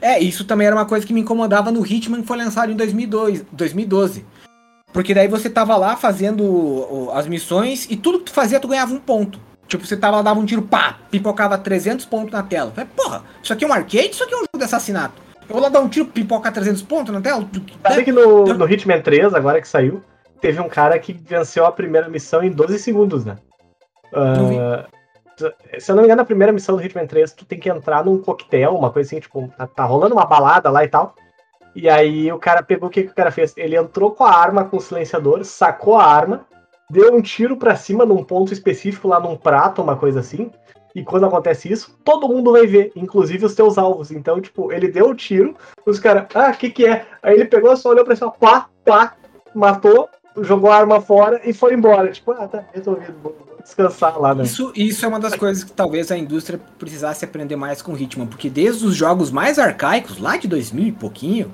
[0.00, 2.76] É, isso também era uma coisa que me incomodava no Hitman que foi lançado em
[2.76, 4.24] 2002, 2012.
[4.92, 8.94] Porque daí você tava lá fazendo as missões e tudo que tu fazia, tu ganhava
[8.94, 9.38] um ponto.
[9.68, 12.72] Tipo, você tava lá, dava um tiro, pá, pipocava 300 pontos na tela.
[12.74, 14.10] Falei, porra, isso aqui é um arcade?
[14.10, 15.14] Isso aqui é um jogo de assassinato.
[15.42, 17.46] Eu vou lá dar um tiro, pipocar 300 pontos na tela?
[17.82, 20.02] Sabe que no, no Hitman 3, agora que saiu,
[20.40, 23.36] teve um cara que venceu a primeira missão em 12 segundos, né?
[24.12, 24.86] Ah,
[25.78, 28.04] se eu não me engano, a primeira missão do Hitman 3, tu tem que entrar
[28.04, 31.14] num coquetel, uma coisa assim, tipo, tá, tá rolando uma balada lá e tal.
[31.74, 33.54] E aí o cara pegou o que, que o cara fez?
[33.56, 36.46] Ele entrou com a arma com o silenciador, sacou a arma,
[36.90, 40.50] deu um tiro pra cima num ponto específico lá num prato, uma coisa assim.
[40.94, 44.10] E quando acontece isso, todo mundo vai ver, inclusive os teus alvos.
[44.10, 45.54] Então, tipo, ele deu o tiro,
[45.86, 47.06] os caras, ah, o que que é?
[47.22, 49.14] Aí ele pegou, só olhou pra cima, pá, pá,
[49.54, 50.08] matou,
[50.40, 52.10] jogou a arma fora e foi embora.
[52.10, 54.44] Tipo, ah, tá resolvido, vou descansar lá, né?
[54.44, 57.96] Isso, isso é uma das coisas que talvez a indústria precisasse aprender mais com o
[57.98, 61.52] Hitman, porque desde os jogos mais arcaicos, lá de 2000 e pouquinho,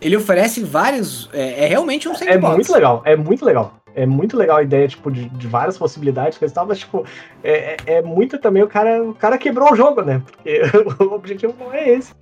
[0.00, 1.28] ele oferece vários.
[1.32, 2.54] É, é realmente um É sandbox.
[2.54, 3.74] muito legal, é muito legal.
[3.94, 7.04] É muito legal a ideia, tipo, de, de várias possibilidades que tal, mas, tipo,
[7.44, 10.22] é, é, é muito também o cara, o cara quebrou o jogo, né?
[10.24, 10.62] Porque
[11.04, 12.12] o objetivo não é esse.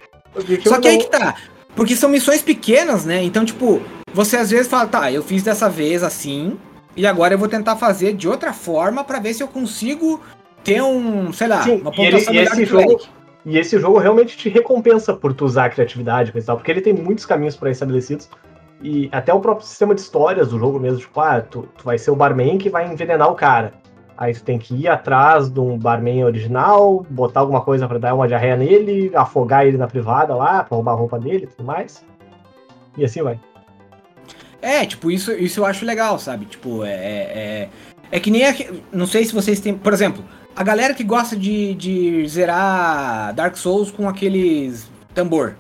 [0.67, 1.35] Só que aí não- que tá.
[1.77, 3.23] Porque são missões pequenas, né?
[3.23, 3.81] Então, tipo,
[4.13, 6.59] você às vezes fala, tá, eu fiz dessa vez assim,
[6.97, 10.21] e agora eu vou tentar fazer de outra forma pra ver se eu consigo
[10.65, 12.91] ter um, sei lá, Sim, uma e, ele- pontuação e melhor esse que o jogo,
[12.93, 13.09] Eric.
[13.47, 16.81] e esse jogo realmente te recompensa por tu usar a criatividade e tal, porque ele
[16.81, 18.29] tem muitos caminhos pré-estabelecidos.
[18.83, 21.99] E até o próprio sistema de histórias do jogo mesmo, tipo, ah, tu, tu vai
[21.99, 23.75] ser o barman que vai envenenar o cara.
[24.17, 28.15] Aí tu tem que ir atrás de um barman original, botar alguma coisa pra dar
[28.15, 31.65] uma diarreia nele, afogar ele na privada lá, pra roubar a roupa dele e tudo
[31.65, 32.05] mais.
[32.97, 33.41] E assim vai.
[34.63, 36.45] É, tipo, isso, isso eu acho legal, sabe?
[36.45, 36.91] Tipo, é.
[36.91, 36.99] É,
[37.35, 37.69] é,
[38.13, 38.47] é que nem.
[38.47, 38.55] A,
[38.93, 39.75] não sei se vocês têm.
[39.75, 40.23] Por exemplo,
[40.55, 45.55] a galera que gosta de, de zerar Dark Souls com aqueles tambor.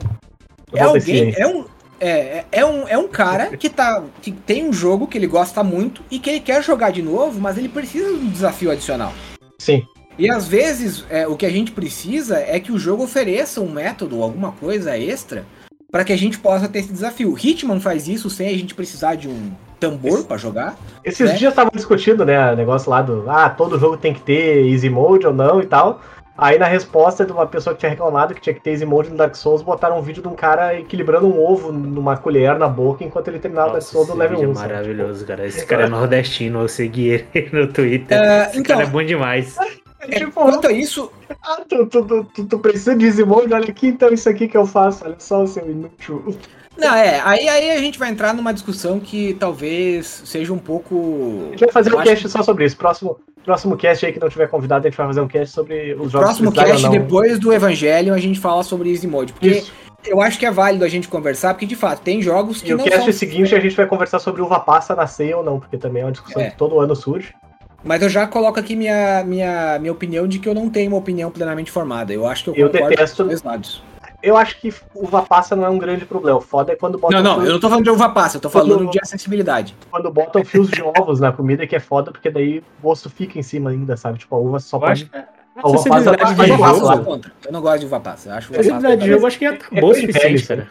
[0.75, 1.35] É alguém.
[1.37, 1.65] É um.
[2.01, 5.27] É, é- é um, é um cara que, tá, que tem um jogo que ele
[5.27, 8.71] gosta muito e que ele quer jogar de novo, mas ele precisa de um desafio
[8.71, 9.13] adicional.
[9.59, 9.87] Sim.
[10.19, 13.71] E às vezes é, o que a gente precisa é que o jogo ofereça um
[13.71, 15.45] método, alguma coisa extra,
[15.91, 17.37] para que a gente possa ter esse desafio.
[17.39, 20.77] Hitman faz isso sem a gente precisar de um tambor para jogar.
[21.03, 21.37] Esses né?
[21.37, 24.91] dias estavam discutindo, né, o negócio lá do, ah, todo jogo tem que ter easy
[24.91, 26.03] mode ou não e tal.
[26.43, 29.11] Aí na resposta de uma pessoa que tinha reclamado que tinha que ter easy mode
[29.11, 32.67] no Dark Souls, botaram um vídeo de um cara equilibrando um ovo numa colher na
[32.67, 34.53] boca enquanto ele terminava o Dark Nossa, Souls esse level vídeo 1.
[34.53, 35.47] é maravilhoso, cara.
[35.47, 38.19] Esse cara é nordestino, eu segui ele no Twitter.
[38.19, 39.55] É, Esse então- cara é bom demais.
[39.55, 39.81] Tipo,
[40.15, 41.13] É, tipo, quanto a isso,
[41.43, 44.49] ah, tu, tu, tu, tu- tu precisa de easy mode, olha aqui então isso aqui
[44.49, 46.35] que eu faço, olha só o seu inútil.
[46.79, 51.49] não é, aí, aí a gente vai entrar numa discussão que talvez seja um pouco.
[51.49, 52.79] A gente vai fazer Eu um acho cast só sobre isso.
[52.79, 55.95] Próximo, próximo cast aí que não tiver convidado, a gente vai fazer um cast sobre
[55.95, 59.33] os jogos Próximo cast, depois do Evangelho, a gente fala sobre Easy Mode.
[59.33, 59.73] Porque Isso.
[60.07, 62.75] eu acho que é válido a gente conversar, porque de fato, tem jogos que E
[62.75, 63.13] o cast são.
[63.13, 66.13] seguinte a gente vai conversar sobre uva passa nascer ou não, porque também é uma
[66.13, 66.51] discussão É.
[66.51, 67.35] que todo ano surge.
[67.83, 70.99] Mas eu já coloco aqui minha, minha, minha opinião de que eu não tenho uma
[70.99, 72.13] opinião plenamente formada.
[72.13, 73.83] Eu acho que eu, Eu concordo detesto- com os dois lados.
[74.23, 76.39] Eu acho que uva passa não é um grande problema.
[76.39, 78.41] O foda é quando botam, Não, não, eu não tô falando de uva passa, eu
[78.41, 79.75] tô falando Quando- de acessibilidade.
[79.91, 83.39] quando botam fios de ovos na comida, que é foda, porque daí o gosto fica
[83.39, 84.19] em cima ainda, sabe?
[84.19, 84.93] Tipo, a uva só Eu pode.
[84.93, 86.95] acho que a uva passa de uva passa lá.
[86.97, 87.33] sou contra.
[87.47, 88.29] Eu não gosto de uva passa.
[88.29, 88.61] Eu acho a uva passa.
[88.61, 90.69] acessibilidade de jogo acho que já tá É boa o suficiente, cara.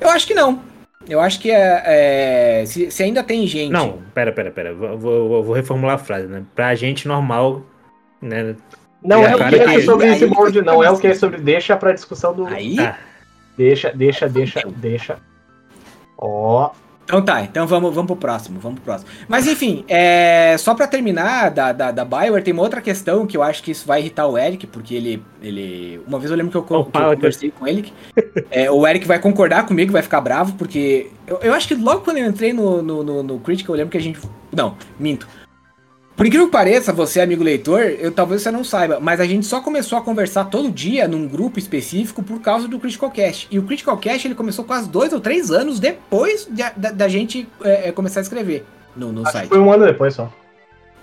[0.00, 0.60] Eu acho que não.
[1.08, 1.82] Eu acho que é.
[2.62, 3.70] é, se, se ainda tem gente.
[3.70, 4.74] Não, pera, pera, pera.
[4.74, 6.42] Vou, vou- vou reformular a frase, né?
[6.54, 7.62] Pra gente normal,
[8.20, 8.56] né?
[9.06, 10.82] Não É, é o que é sobre esse molde, não.
[10.82, 11.38] É o que é sobre.
[11.40, 12.46] Deixa pra discussão do.
[12.46, 12.78] Aí.
[12.78, 12.96] Ah,
[13.56, 15.16] Deixa, deixa, deixa, deixa.
[16.18, 16.70] Ó.
[17.04, 19.08] Então tá, então vamos, vamos pro próximo, vamos pro próximo.
[19.28, 23.36] Mas enfim, é, só pra terminar da, da, da Bioware, tem uma outra questão que
[23.36, 25.22] eu acho que isso vai irritar o Eric, porque ele.
[25.40, 27.92] ele uma vez eu lembro que eu, Opa, que eu conversei com ele.
[28.50, 31.10] é, o Eric vai concordar comigo, vai ficar bravo, porque.
[31.28, 33.92] Eu, eu acho que logo quando eu entrei no, no, no, no Critical, eu lembro
[33.92, 34.18] que a gente.
[34.52, 35.28] Não, minto.
[36.16, 39.44] Por incrível que pareça, você, amigo leitor, eu talvez você não saiba, mas a gente
[39.44, 43.46] só começou a conversar todo dia num grupo específico por causa do Critical Cast.
[43.50, 47.06] E o Critical Cast ele começou quase dois ou três anos depois de- da, da
[47.08, 48.64] gente é, é, começar a escrever
[48.96, 49.48] no, no Acho que site.
[49.50, 50.32] foi um ano depois só.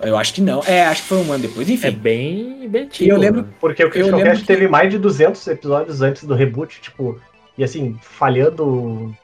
[0.01, 0.63] Eu acho que não.
[0.65, 1.69] É, acho que foi um ano depois.
[1.69, 1.91] é Enfim.
[1.91, 3.11] bem, bem E antigo.
[3.11, 3.47] eu lembro- né?
[3.61, 7.21] Porque o Critical Cast que- teve mais de 200 episódios antes do reboot, tipo,
[7.55, 9.15] e assim, falhando.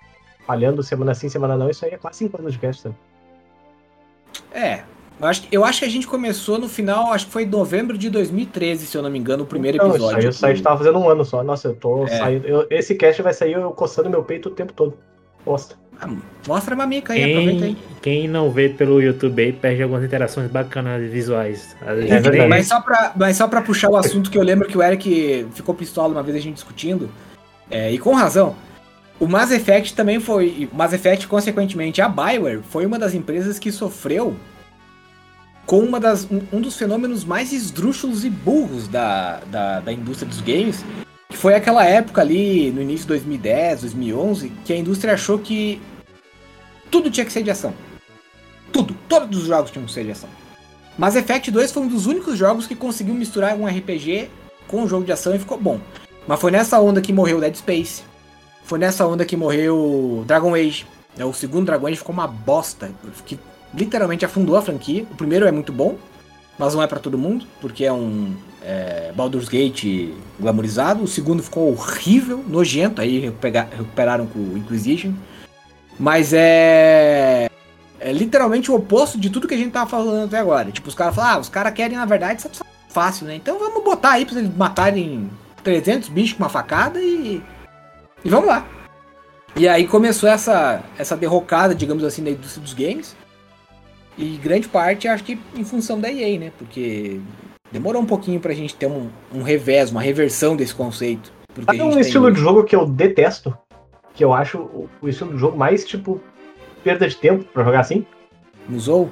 [0.45, 2.83] Falhando semana sim, semana não, isso aí é quase 5 anos de cast.
[2.83, 2.95] sabe?
[4.53, 4.81] É.
[5.22, 7.47] Eu acho, que- eu acho que a gente começou no final, acho que foi em
[7.47, 10.17] novembro de 2013, se eu não me engano, o primeiro Então, episódio.
[10.20, 11.43] Isso aí, o site tava fazendo um ano só.
[11.43, 12.17] Nossa, eu tô É.
[12.17, 12.47] saindo.
[12.47, 14.97] eu- esse cast vai sair eu coçando meu peito o tempo todo.
[15.45, 15.76] Bosta.
[16.01, 16.07] Ah,
[16.47, 17.78] mostra a mamica aí, aproveita aí.
[18.01, 21.76] Quem, quem não vê pelo YouTube aí perde algumas interações bacanas visuais.
[21.86, 22.38] É verdade.
[22.38, 24.82] nem- Mas só, pra, mas só pra puxar o assunto que eu lembro que o
[24.84, 27.09] Eric ficou pistola uma vez a gente discutindo,
[27.70, 28.55] é, e com razão.
[29.20, 30.70] O Mass Effect também foi.
[30.72, 34.34] Mass Effect, consequentemente, a Bioware foi uma das empresas que sofreu
[35.70, 40.41] com uma das, um, dos fenômenos mais esdrúxulos e burros da, da, da indústria dos
[40.41, 40.84] games,
[41.30, 45.80] que foi aquela época ali, no início de 2010, 2011, que a indústria achou que
[46.89, 47.72] tudo tinha que ser de ação.
[48.72, 50.30] Tudo, todos os jogos tinham que ser de ação.
[50.97, 54.28] Mass Effect 2 foi um dos únicos jogos que conseguiu misturar um RPG
[54.67, 55.80] com um jogo de ação e ficou bom.
[56.28, 58.01] Mas foi nessa onda que morreu Dead Space.
[58.63, 60.88] Foi nessa onda que morreu Dragon Age.
[61.15, 62.91] É, o segundo Dragon Age ficou uma bosta.
[63.24, 63.38] Que
[63.74, 65.03] literalmente afundou a franquia.
[65.11, 65.97] O primeiro é muito bom,
[66.57, 71.03] mas não é para todo mundo, porque é um é, Baldur's Gate glamourizado.
[71.03, 73.01] O segundo ficou horrível, nojento.
[73.01, 75.13] Aí recuperaram com o Inquisition.
[75.99, 77.49] Mas é.
[77.99, 80.72] É literalmente o oposto de tudo que a gente tava falando até agora.
[80.72, 83.36] Tipo, os caras falam, ah, os caras querem, na verdade, isso fácil, né?
[83.36, 85.30] Então vamos botar aí pra eles matarem
[85.63, 87.43] 300 bichos com uma facada e.
[88.24, 88.65] E vamos lá.
[89.55, 93.15] E aí começou essa, essa derrocada, digamos assim, da indústria dos games.
[94.20, 96.51] E grande parte, acho que em função da EA, né?
[96.57, 97.22] Porque
[97.72, 101.32] demorou um pouquinho pra gente ter um, um revés, uma reversão desse conceito.
[101.65, 102.34] Sabe um estilo tem...
[102.34, 103.57] de jogo que eu detesto?
[104.13, 106.22] Que eu acho o, o estilo de jogo mais, tipo,
[106.84, 108.05] perda de tempo pra jogar assim?
[108.67, 109.09] Musou?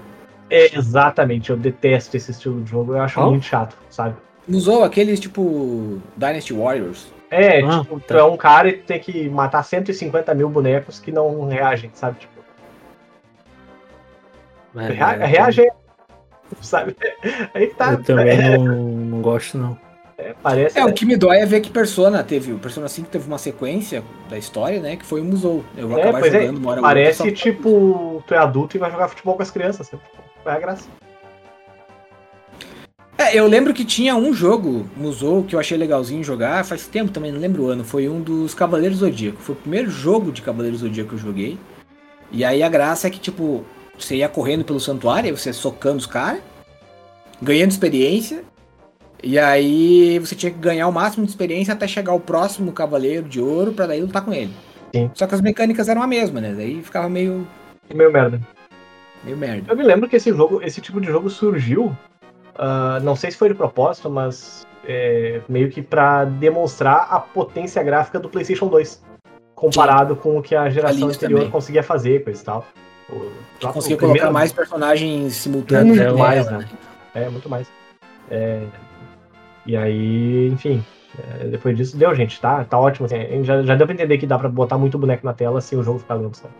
[0.50, 3.30] É, exatamente, eu detesto esse estilo de jogo, eu acho oh?
[3.30, 4.16] muito chato, sabe?
[4.46, 7.08] Musou aqueles tipo Dynasty Warriors.
[7.32, 8.06] É, ah, tipo, tá.
[8.08, 11.92] tu é um cara e tu tem que matar 150 mil bonecos que não reagem,
[11.94, 12.20] sabe?
[12.20, 12.37] Tipo.
[14.78, 15.68] É, rea é, reage,
[16.62, 16.96] sabe?
[17.54, 17.94] Aí tá.
[17.94, 18.58] Eu também é.
[18.58, 19.78] não, não gosto, não.
[20.18, 22.52] É, parece, é, o que me dói é ver que Persona teve.
[22.52, 24.96] O Persona 5 teve uma sequência da história, né?
[24.96, 25.64] Que foi o Musou.
[25.78, 26.32] Eu vou é, acabar é.
[26.32, 26.60] jogando é.
[26.60, 29.92] uma hora Parece outra, tipo, tu é adulto e vai jogar futebol com as crianças.
[30.44, 30.88] Vai a graça.
[33.20, 37.12] É, eu lembro que tinha um jogo, Musou, que eu achei legalzinho jogar, faz tempo
[37.12, 37.84] também, não lembro o ano.
[37.84, 39.42] Foi um dos Cavaleiros Zodíaco.
[39.42, 41.60] Foi o primeiro jogo de Cavaleiros Zodíaco que eu joguei.
[42.32, 43.64] E aí a graça é que, tipo,
[43.98, 46.42] você ia correndo pelo santuário, você socando os caras,
[47.42, 48.44] ganhando experiência.
[49.24, 53.28] E aí você tinha que ganhar o máximo de experiência até chegar ao próximo Cavaleiro
[53.28, 54.54] de Ouro pra daí lutar com ele.
[54.96, 55.10] Sim.
[55.16, 56.54] Só que as mecânicas eram a mesma, né?
[56.56, 57.48] Daí ficava meio.
[57.94, 58.40] Meio merda.
[59.24, 59.72] Meio merda.
[59.72, 61.96] Eu me lembro que esse jogo, esse tipo de jogo surgiu
[62.58, 67.82] Uh, não sei se foi de propósito, mas é, meio que para demonstrar a potência
[67.84, 69.04] gráfica do PlayStation 2,
[69.54, 70.22] comparado Sim.
[70.22, 71.52] com o que a geração anterior também.
[71.52, 72.66] conseguia fazer, coisa e tal.
[73.10, 73.32] O,
[73.72, 75.98] conseguia o colocar mais personagens simultâneos.
[75.98, 76.68] Muito mais, né?
[77.16, 77.68] É, muito mais.
[78.30, 78.64] É,
[79.66, 80.84] e aí, enfim,
[81.18, 82.64] é, depois disso, deu, gente, tá?
[82.66, 83.06] Tá ótimo.
[83.06, 85.78] Assim, já, já deu pra entender que dá pra botar muito boneco na tela sem
[85.78, 86.54] o jogo ficar lento, sabe?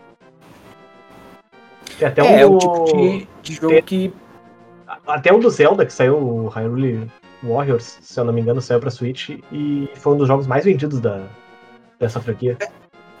[1.98, 4.12] Tem até é, um, o tipo de, de jogo tem, que
[5.06, 7.10] até o do Zelda, que saiu, o Hyrule
[7.42, 10.64] Warriors, se eu não me engano, saiu pra Switch e foi um dos jogos mais
[10.64, 11.22] vendidos da,
[11.98, 12.56] dessa franquia.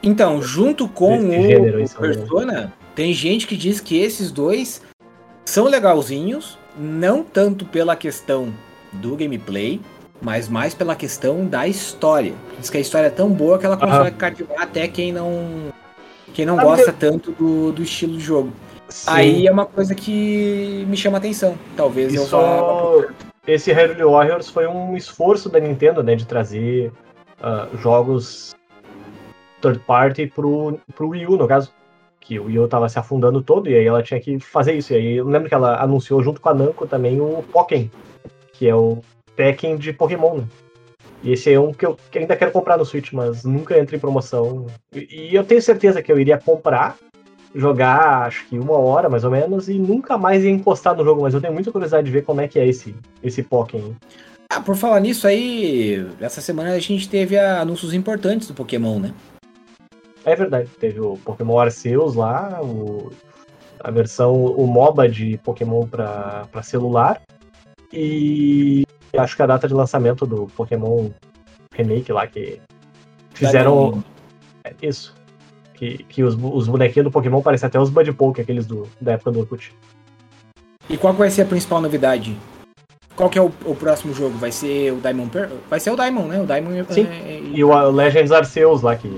[0.02, 4.82] Então, junto com o Persona, tem gente que diz que esses dois
[5.44, 8.52] são legalzinhos, não tanto pela questão
[8.94, 9.80] do gameplay,
[10.20, 12.34] mas mais pela questão da história.
[12.58, 14.10] Diz que a história é tão boa que ela consegue ah.
[14.10, 15.72] cativar até quem não
[16.34, 18.52] quem não gosta tanto do, do estilo de jogo.
[18.88, 19.10] Sim.
[19.12, 21.56] Aí é uma coisa que me chama atenção.
[21.76, 23.14] Talvez Isso, eu vá.
[23.46, 26.90] Esse Hyrule Warriors foi um esforço da Nintendo, né, de trazer
[27.38, 28.56] uh, jogos
[29.60, 31.77] third party pro, pro Wii U, no caso.
[32.28, 34.92] Que o Wii U tava se afundando todo e aí ela tinha que fazer isso.
[34.92, 37.90] E aí eu lembro que ela anunciou junto com a Namco também o Pokken,
[38.52, 38.98] que é o
[39.34, 40.44] Tekken de Pokémon, né?
[41.22, 43.98] E esse é um que eu ainda quero comprar no Switch, mas nunca entra em
[43.98, 44.66] promoção.
[44.94, 46.98] E, e eu tenho certeza que eu iria comprar
[47.54, 51.22] jogar, acho que uma hora mais ou menos, e nunca mais ia encostar no jogo,
[51.22, 53.92] mas eu tenho muita curiosidade de ver como é que é esse, esse Pokémon.
[54.50, 59.12] Ah, por falar nisso aí, essa semana a gente teve anúncios importantes do Pokémon, né?
[60.24, 63.10] É verdade, teve o Pokémon Arceus lá, o,
[63.80, 67.22] a versão, o MOBA de Pokémon para celular,
[67.92, 68.84] e
[69.16, 71.10] acho que a data de lançamento do Pokémon
[71.72, 72.60] Remake lá que
[73.32, 74.02] fizeram.
[74.64, 75.14] É, isso,
[75.74, 79.12] que, que os, os bonequinhos do Pokémon parecem até os Bud Poke, aqueles do, da
[79.12, 79.74] época do Orkut.
[80.90, 82.36] E qual vai ser a principal novidade?
[83.14, 84.36] Qual que é o, o próximo jogo?
[84.38, 85.50] Vai ser o Diamond Per...
[85.68, 86.40] Vai ser o Diamond, né?
[86.40, 87.06] O Diamond Sim.
[87.06, 87.40] É, é...
[87.42, 89.08] E o Legends Arceus lá, que,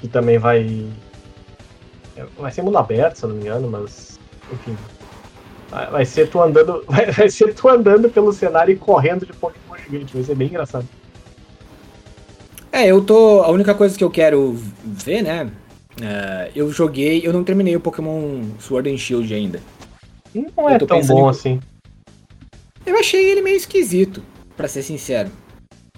[0.00, 0.86] que também vai...
[2.38, 4.18] Vai ser mundo aberto, se eu não me engano, mas...
[4.52, 4.76] Enfim.
[5.70, 6.84] Vai ser tu andando...
[6.88, 10.14] Vai ser tu andando pelo cenário e correndo de Pokémon gigante.
[10.14, 10.86] Vai ser bem engraçado.
[12.72, 13.42] É, eu tô.
[13.42, 15.50] A única coisa que eu quero ver, né?
[15.98, 17.20] Uh, eu joguei.
[17.24, 19.60] Eu não terminei o Pokémon Sword and Shield ainda.
[20.34, 21.30] Não é tão bom em...
[21.30, 21.60] assim.
[22.86, 24.22] Eu achei ele meio esquisito,
[24.56, 25.30] para ser sincero.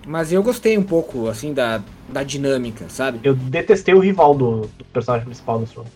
[0.07, 3.21] Mas eu gostei um pouco, assim, da, da dinâmica, sabe?
[3.23, 5.87] Eu detestei o rival do, do personagem principal no jogo.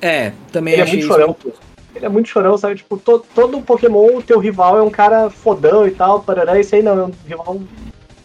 [0.00, 1.26] É, também Ele é achei muito isso chorão.
[1.44, 1.52] muito-
[1.94, 2.76] Ele é muito chorão, sabe?
[2.76, 6.58] Tipo, to- todo Pokémon, o teu rival é um cara fodão e tal, parará.
[6.58, 7.60] Esse aí não, é um rival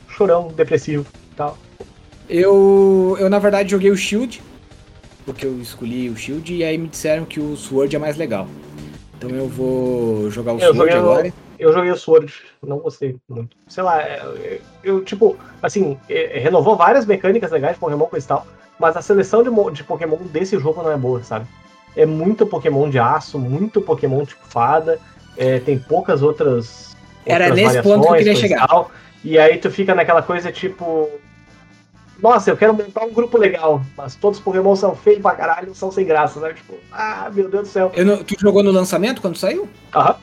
[0.09, 1.57] chorão, depressivo e tal.
[2.30, 4.41] Eu, eu, na verdade, joguei o Shield,
[5.25, 8.47] porque eu escolhi o Shield, e aí me disseram que o Sword é mais legal.
[9.17, 11.34] Então eu vou jogar o Eu Sword joguei o- agora.
[11.60, 12.34] Eu joguei o Sword,
[12.66, 13.55] não gostei muito.
[13.68, 18.22] Sei lá, é, eu, tipo, assim, é, renovou várias mecânicas legais de Pokémon com e
[18.22, 18.45] tal,
[18.80, 21.47] mas a seleção de, de Pokémon desse jogo não é boa, sabe?
[21.95, 24.99] É muito Pokémon de aço, muito Pokémon tipo fada,
[25.36, 26.95] é, tem poucas outras.
[27.26, 28.68] Era outras nesse ponto que eu queria chegar.
[28.68, 28.91] tal,
[29.24, 31.10] e aí tu fica naquela coisa tipo.
[32.20, 35.74] Nossa, eu quero montar um grupo legal, mas todos os Pokémon são feios pra caralho,
[35.76, 36.53] são sem graça, né?
[36.53, 37.91] Tipo, ah, meu Deus do céu.
[37.95, 39.68] Eu não- tu jogou no lançamento quando saiu?
[39.95, 40.16] Aham.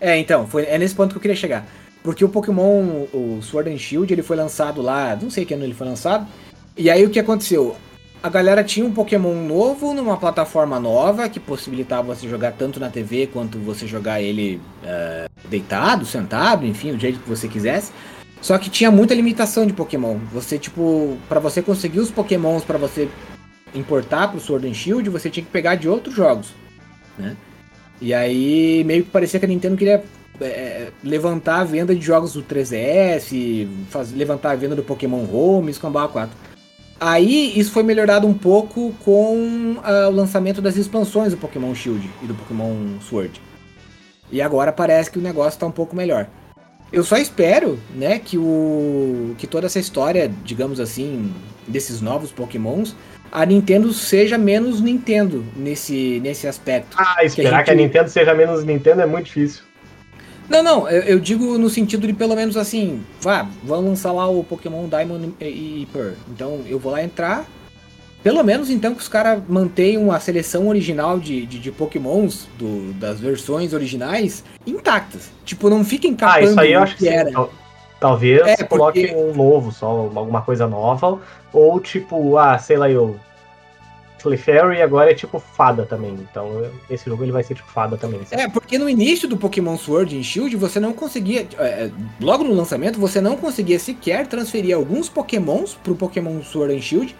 [0.00, 1.66] É, então, foi, é nesse ponto que eu queria chegar.
[2.02, 5.64] Porque o Pokémon, o Sword and Shield, ele foi lançado lá, não sei que ano
[5.64, 6.26] ele foi lançado.
[6.76, 7.74] E aí o que aconteceu?
[8.22, 12.90] A galera tinha um Pokémon novo numa plataforma nova que possibilitava você jogar tanto na
[12.90, 17.92] TV quanto você jogar ele eh, deitado, sentado, enfim, do jeito que você quisesse.
[18.40, 20.18] Só que tinha muita limitação de Pokémon.
[20.32, 23.08] Você, tipo, pra você conseguir os Pokémons pra você
[23.74, 26.48] importar pro Sword and Shield, você tinha que pegar de outros jogos,
[27.18, 27.36] né?
[28.00, 30.02] E aí meio que parecia que a Nintendo queria
[30.40, 35.70] é, levantar a venda de jogos do 3DS, faz, levantar a venda do Pokémon Home,
[35.70, 36.36] Escambau 4.
[36.98, 42.10] Aí isso foi melhorado um pouco com ah, o lançamento das expansões do Pokémon Shield
[42.22, 43.40] e do Pokémon Sword.
[44.30, 46.26] E agora parece que o negócio tá um pouco melhor.
[46.92, 51.32] Eu só espero, né, que o que toda essa história, digamos assim,
[51.66, 52.94] desses novos Pokémons,
[53.30, 56.96] a Nintendo seja menos Nintendo nesse nesse aspecto.
[56.98, 59.62] Ah, esperar gente- que a Nintendo seja menos Nintendo é muito difícil.
[60.48, 64.28] Não, não, eu, eu digo no sentido de pelo menos assim, vá, vão lançar lá
[64.28, 66.12] o Pokémon Diamond e, Pearl.
[66.30, 67.44] Então eu vou lá entrar.
[68.22, 72.92] Pelo menos então que os caras mantenham a seleção original de, de, de Pokémons do,
[72.94, 75.30] das versões originais intactas.
[75.44, 77.08] Tipo, não fiquem Ah, capando isso aí eu acho que sim.
[77.08, 77.30] era.
[77.30, 77.52] Tal-
[77.98, 81.18] Talvez É, porque- coloque um novo, só alguma coisa nova.
[81.52, 83.18] Ou tipo, ah, sei lá, eu.
[84.22, 86.12] Clefairy agora é tipo fada também.
[86.14, 88.24] Então esse jogo ele vai ser tipo fada também.
[88.24, 88.42] sabe?
[88.42, 91.90] É, porque no início do Pokémon Sword e Shield você não conseguia, é,
[92.20, 97.14] logo no lançamento, você não conseguia sequer transferir alguns Pokémons pro Pokémon Sword and Shield,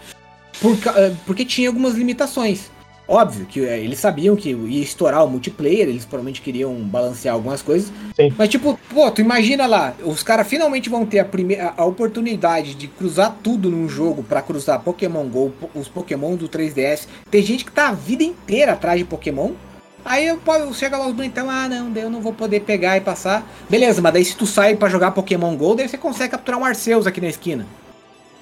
[0.61, 2.71] por é, porque tinha algumas limitações.
[3.09, 7.63] Óbvio que é, eles sabiam que ia estourar o multiplayer, eles provavelmente queriam balancear algumas
[7.63, 7.93] coisas.
[8.17, 8.33] Sim.
[8.37, 12.75] Mas tipo, pô, tu imagina lá, os caras finalmente vão ter a, primeira, a oportunidade
[12.75, 17.07] de cruzar tudo num jogo pra cruzar Pokémon GO, os Pokémon do 3DS.
[17.31, 19.53] Tem gente que tá a vida inteira atrás de Pokémon.
[20.05, 23.01] Aí eu posso, chega lá os bonitão, ah não, eu não vou poder pegar e
[23.01, 23.47] passar.
[23.69, 26.65] Beleza, mas daí se tu sai pra jogar Pokémon GO, daí você consegue capturar um
[26.65, 27.67] Arceus aqui na esquina.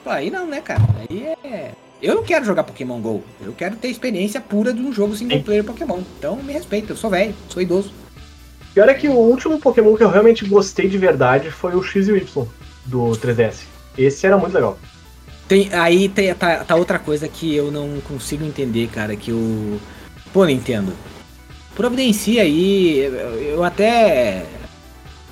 [0.02, 0.82] Pô, aí não, né, cara?
[1.00, 1.72] Aí é.
[2.04, 3.24] Eu não quero jogar Pokémon GO.
[3.40, 6.02] Eu quero ter experiência pura de um jogo single player Pokémon.
[6.18, 7.94] Então me respeita, eu sou velho, sou idoso.
[8.74, 12.06] Pior é que o último Pokémon que eu realmente gostei de verdade foi o X
[12.06, 12.46] e o Y
[12.84, 13.60] do 3DS.
[13.96, 14.78] Esse era muito legal.
[15.48, 19.80] Tem, aí tem, tá, tá outra coisa que eu não consigo entender, cara, que o.
[20.30, 20.92] Pô, Nintendo.
[21.74, 22.98] Providencia aí.
[22.98, 24.44] Eu, eu até.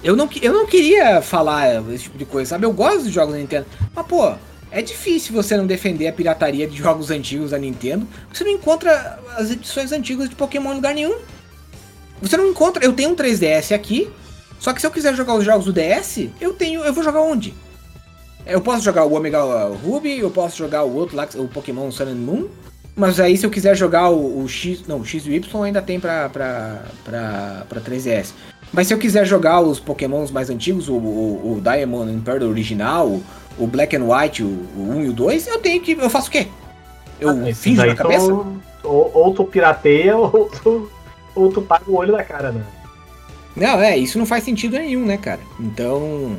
[0.02, 2.64] Eu não, eu não queria falar esse tipo de coisa, sabe?
[2.64, 3.66] Eu gosto dos jogos da Nintendo.
[3.94, 4.32] Mas, pô,
[4.72, 8.08] é difícil você não defender a pirataria de jogos antigos da Nintendo.
[8.32, 11.18] Você não encontra as edições antigas de Pokémon em lugar nenhum.
[12.22, 12.82] Você não encontra.
[12.82, 14.10] Eu tenho um 3DS aqui.
[14.58, 16.82] Só que se eu quiser jogar os jogos do DS, eu tenho.
[16.84, 17.52] Eu vou jogar onde?
[18.46, 19.42] Eu posso jogar o Omega
[19.84, 22.48] Ruby, eu posso jogar o outro lá, o Pokémon Sun and Moon.
[22.96, 24.86] Mas aí se eu quiser jogar o, o X.
[24.86, 28.32] Não, o X e o Y ainda tem pra, pra, pra, pra 3DS.
[28.72, 33.20] Mas se eu quiser jogar os Pokémons mais antigos, o, o, o Diamond Pearl original,
[33.58, 35.92] o, Black and White, o, o 1 e o 2, eu tenho que.
[35.92, 36.46] Eu faço o quê?
[37.20, 38.26] Eu Ah, finjo na cabeça?
[38.26, 40.90] tu- ou, ou tu pirateia ou tu,
[41.34, 42.62] ou tu paga o olho da cara, né?
[43.56, 45.40] Não, é, isso não faz sentido nenhum, né, cara?
[45.60, 46.36] Então.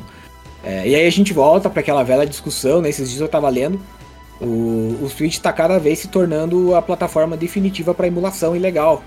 [0.63, 2.89] é, e aí a gente volta para aquela velha discussão, né?
[2.89, 3.79] Esses dias eu tava lendo.
[4.41, 9.01] O, o Switch tá cada vez se tornando a plataforma definitiva para emulação ilegal.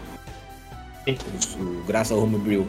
[1.04, 1.18] Sim.
[1.60, 2.66] O, graças ao Homebrew.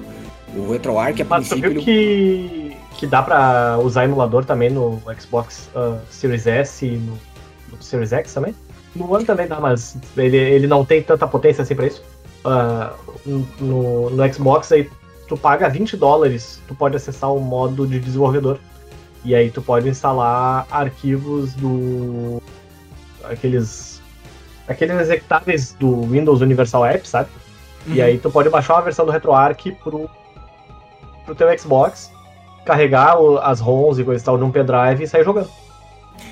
[0.56, 2.67] O RetroArch, a Mas tu princípio, viu ele- que,
[2.98, 7.18] que dá pra usar emulador também no Xbox ah, Series S e no,
[7.72, 8.56] no Series X também?
[8.96, 12.04] No One também dá, mas ele, ele não tem tanta potência assim pra isso.
[12.44, 12.94] Ah,
[13.26, 14.90] no, no Xbox aí
[15.28, 18.60] tu paga 20 dólares, tu pode acessar o modo de desenvolvedor.
[19.24, 22.42] E aí tu pode instalar arquivos do.
[23.24, 24.02] aqueles.
[24.68, 27.30] aqueles executáveis do Windows Universal App, sabe?
[27.86, 28.06] E Uhum.
[28.06, 30.10] aí tu pode baixar uma versão do RetroArch pro,
[31.26, 32.12] pro teu Xbox
[32.68, 35.50] carregar o- as ROMs e coisa e tal num pendrive e sair jogando.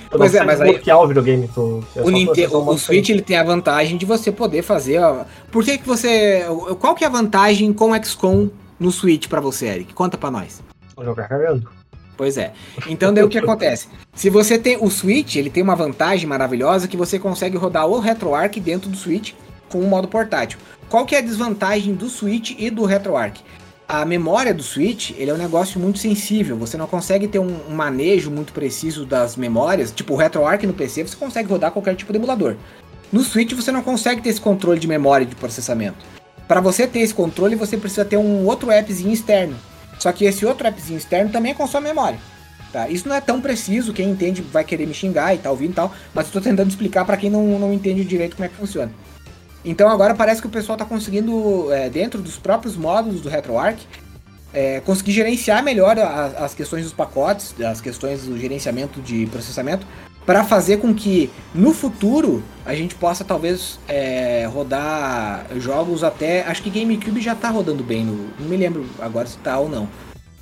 [0.10, 1.48] Tu Pois é, mas aí- bloquear o videogame.
[1.48, 4.62] Tu, é O, Ninte- processar o- o Switch ele tem a vantagem de você poder
[4.62, 5.00] fazer.
[5.00, 6.46] ó, Por que, que você.
[6.80, 9.94] Qual que é a vantagem com o XCOM no Switch pra você, Eric?
[9.94, 10.62] Conta pra nós.
[11.04, 11.68] Jogar carregando.
[12.16, 12.54] Pois é.
[12.88, 13.88] Então daí o que acontece?
[14.14, 18.00] Se você tem o Switch, ele tem uma vantagem maravilhosa que você consegue rodar o
[18.00, 19.34] RetroArch dentro do Switch
[19.70, 20.58] com um modo portátil.
[20.88, 23.44] Qual que é a desvantagem do Switch e do RetroArch?
[23.88, 26.58] A memória do Switch, ele é um negócio muito sensível.
[26.58, 29.92] Você não consegue ter um, manejo muito preciso das memórias.
[29.92, 32.56] Tipo, o RetroArch no PC você consegue rodar qualquer tipo de emulador.
[33.12, 36.04] No Switch você não consegue ter esse controle de memória e de processamento.
[36.48, 39.56] Para você ter esse controle, você precisa ter um outro appzinho externo.
[40.00, 42.20] Só que esse outro appzinho externo também consome memória.
[42.74, 42.90] Tá?
[42.90, 45.76] Isso não é tão preciso, quem entende vai querer me xingar e tá ouvindo e
[45.76, 48.92] tal, mas tô tentando explicar para quem não, não entende direito como é que funciona.
[49.66, 53.88] Então agora parece que o pessoal tá conseguindo, é, dentro dos próprios módulos do RetroArch,
[54.54, 59.86] é, conseguir gerenciar melhor a- as questões dos pacotes, as questões do gerenciamento de processamento,
[60.26, 66.44] para fazer com que no futuro a gente possa talvez é, rodar jogos até.
[66.44, 69.68] Acho que GameCube já tá rodando bem, no, não me lembro agora se tá ou
[69.68, 69.90] não.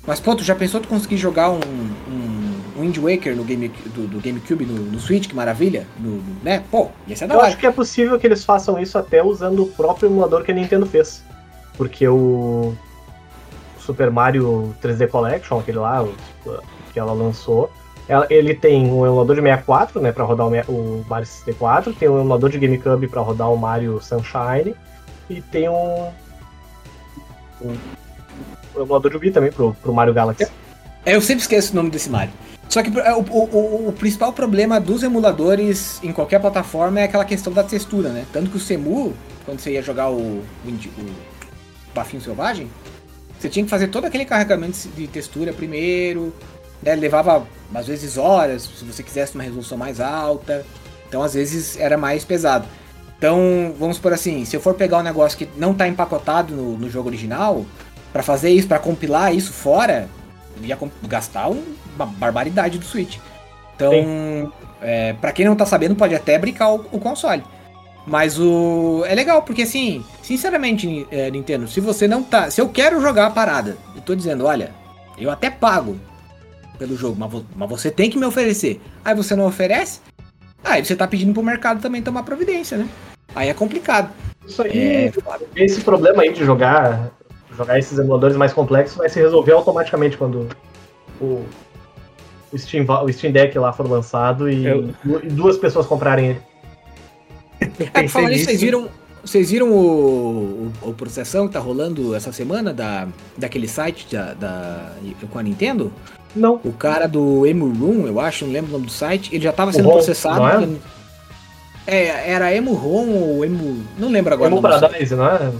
[0.06, 1.60] Mas tu já pensou tu conseguir jogar um,
[2.08, 2.43] um
[2.76, 5.28] Wind Waker no Game, do, do GameCube no, no Switch?
[5.28, 5.86] Que maravilha!
[5.98, 6.62] No, no- né?
[6.70, 7.48] Pô, ia ser da Eu hora.
[7.48, 10.54] acho que é possível que eles façam isso até usando o próprio emulador que a
[10.54, 11.22] Nintendo fez.
[11.76, 12.74] Porque o
[13.78, 16.06] Super Mario 3D Collection, aquele lá,
[16.92, 17.70] que ela lançou,
[18.30, 22.50] ele tem um emulador de 64, né, pra rodar o, Mario 64, tem um emulador
[22.50, 24.74] de GameCube pra rodar o Mario Sunshine,
[25.28, 26.08] e tem um,
[27.62, 27.74] um,
[28.76, 30.46] um emulador de Wii também pro, pro Mario Galaxy.
[31.04, 32.32] É, eu sempre esqueço o nome desse Mario.
[32.68, 37.24] Só que é, o, o- o- principal problema dos emuladores em qualquer plataforma é aquela
[37.24, 38.24] questão da textura, né?
[38.32, 41.14] Tanto que o Semu, quando você ia jogar o, o, o
[41.94, 42.68] Bafinho Selvagem,
[43.38, 46.32] você tinha que fazer todo aquele carregamento de textura primeiro,
[46.82, 46.94] né?
[46.96, 50.64] Levava às vezes horas, se você quisesse uma resolução mais alta.
[51.08, 52.66] Então às vezes era mais pesado.
[53.16, 56.76] Então, vamos por assim, se eu for pegar um negócio que não tá empacotado no,
[56.76, 57.64] no jogo original,
[58.12, 60.08] pra fazer isso, pra compilar isso fora,
[60.62, 60.78] ia
[61.08, 61.62] gastar um-
[61.96, 63.18] uma barbaridade do Switch.
[63.76, 67.42] Então, é, para quem não tá sabendo, pode até brincar o, o console.
[68.06, 69.02] Mas o.
[69.06, 72.50] É legal, porque assim, sinceramente, é, Nintendo, se você não tá.
[72.50, 74.72] Se eu quero jogar a parada, eu tô dizendo, olha,
[75.18, 75.98] eu até pago
[76.78, 78.80] pelo jogo, mas, vo- mas você tem que me oferecer.
[79.04, 80.00] Aí você não oferece,
[80.62, 82.86] aí você tá pedindo pro mercado também tomar providência, né?
[83.34, 84.10] Aí é complicado.
[84.46, 85.12] Isso aí, É,
[85.56, 87.10] esse problema aí de jogar,
[87.56, 90.48] jogar esses emuladores mais complexos vai se resolver automaticamente quando
[91.20, 91.44] o,
[92.52, 96.26] o, Steam, o Steam Deck lá for lançado e, Eu- du- e duas pessoas comprarem
[96.30, 96.40] ele.
[97.94, 98.88] É, falar nisso, vocês viram,
[99.24, 104.34] vocês viram o, o, o processão que tá rolando essa semana da, daquele site da,
[104.34, 104.92] da-
[105.30, 105.92] com a Nintendo?
[106.36, 106.60] Não.
[106.64, 109.52] O cara do Emu Room, eu acho, não lembro o nome do site, ele já
[109.52, 110.40] tava sendo ROM, processado.
[110.40, 110.68] não é?
[111.86, 113.82] É, era Emu Rom ou Emu.
[113.98, 114.50] Não lembro agora.
[114.50, 114.62] Site.
[114.62, 115.52] Paradise, não é?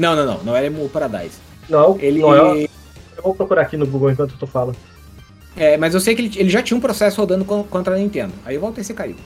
[0.00, 0.42] Não, não, não.
[0.44, 1.38] Não era Emu Paradise.
[1.68, 2.20] Não, Ele.
[2.20, 2.64] não é.
[2.64, 4.74] Eu vou procurar aqui no Google enquanto tu fala.
[5.56, 7.98] É, mas eu sei que ele, ele já tinha um processo rodando con- contra a
[7.98, 8.32] Nintendo.
[8.46, 9.16] Aí eu voltei a ser caiu.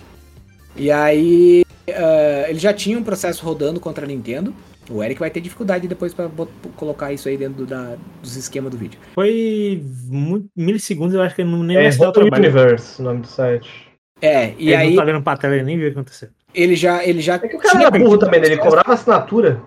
[0.76, 1.62] E aí.
[1.88, 4.52] ah, ele já tinha um processo rodando contra a Nintendo.
[4.90, 8.36] O Eric vai ter dificuldade depois pra bot- colocar isso aí dentro do- da- dos
[8.36, 8.98] esquemas do vídeo.
[9.14, 9.82] Foi
[10.56, 12.24] milissegundos, eu acho que ele não nem É vai o.
[12.36, 13.70] Universe, o nome do site.
[14.20, 16.28] É, e ele aí não tá olhando pra tela, ele nem viu o que aconteceu.
[16.54, 17.04] ele já.
[17.04, 18.46] Ele já É que o cara era burro também, né?
[18.46, 19.60] Ele cobrava assinatura.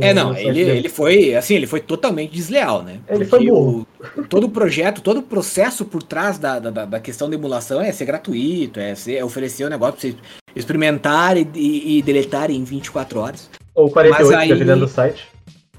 [0.00, 0.78] É, não, ele, dele.
[0.80, 2.98] ele foi, assim, ele foi totalmente desleal, né?
[3.08, 3.86] Ele foi burro.
[4.16, 7.80] o- todo o projeto, todo o processo por trás da, da, da questão da emulação
[7.80, 10.16] é ser gratuito, é, ser, é oferecer o negócio pra você
[10.54, 13.48] experimentar e, e, e deletar em 24 horas.
[13.74, 15.26] Ou 48, Mas aí- dependendo do site.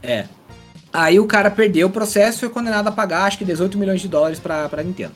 [0.02, 0.26] É.
[0.92, 4.02] Aí o cara perdeu o processo e foi condenado a pagar, acho que 18 milhões
[4.02, 5.14] de dólares pra, pra Nintendo.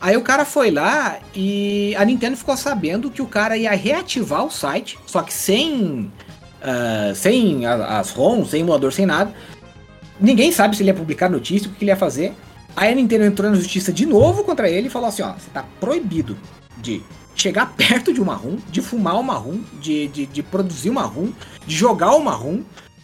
[0.00, 4.46] Aí o cara foi lá e a Nintendo ficou sabendo que o cara ia reativar
[4.46, 6.10] o site, só que sem.
[6.62, 9.32] Ah, sem as ROMs, sem emulador, sem nada.
[10.20, 12.34] Ninguém sabe se ele ia publicar notícia, o que ele ia fazer.
[12.76, 15.50] Aí a Nintendo entrou na justiça de novo contra ele e falou assim: ó, você
[15.52, 16.36] tá proibido
[16.78, 17.02] de
[17.34, 21.30] chegar perto de uma ROM, de fumar uma ROM, de, de, de produzir uma ROM,
[21.66, 22.62] de jogar uma ROM.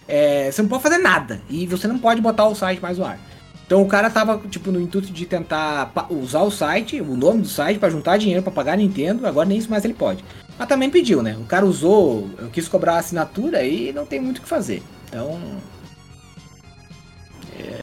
[0.09, 1.41] É, você não pode fazer nada.
[1.49, 3.19] E você não pode botar o site mais no ar.
[3.67, 7.49] Então o cara tava, tipo, no intuito de tentar usar o site, o nome do
[7.49, 9.27] site, pra juntar dinheiro pra pagar a Nintendo.
[9.27, 10.25] Agora nem isso mais ele pode.
[10.59, 11.37] Mas também pediu, né?
[11.39, 14.83] O cara usou, eu quis cobrar a assinatura e não tem muito o que fazer.
[15.09, 15.39] Então.
[17.59, 17.81] é,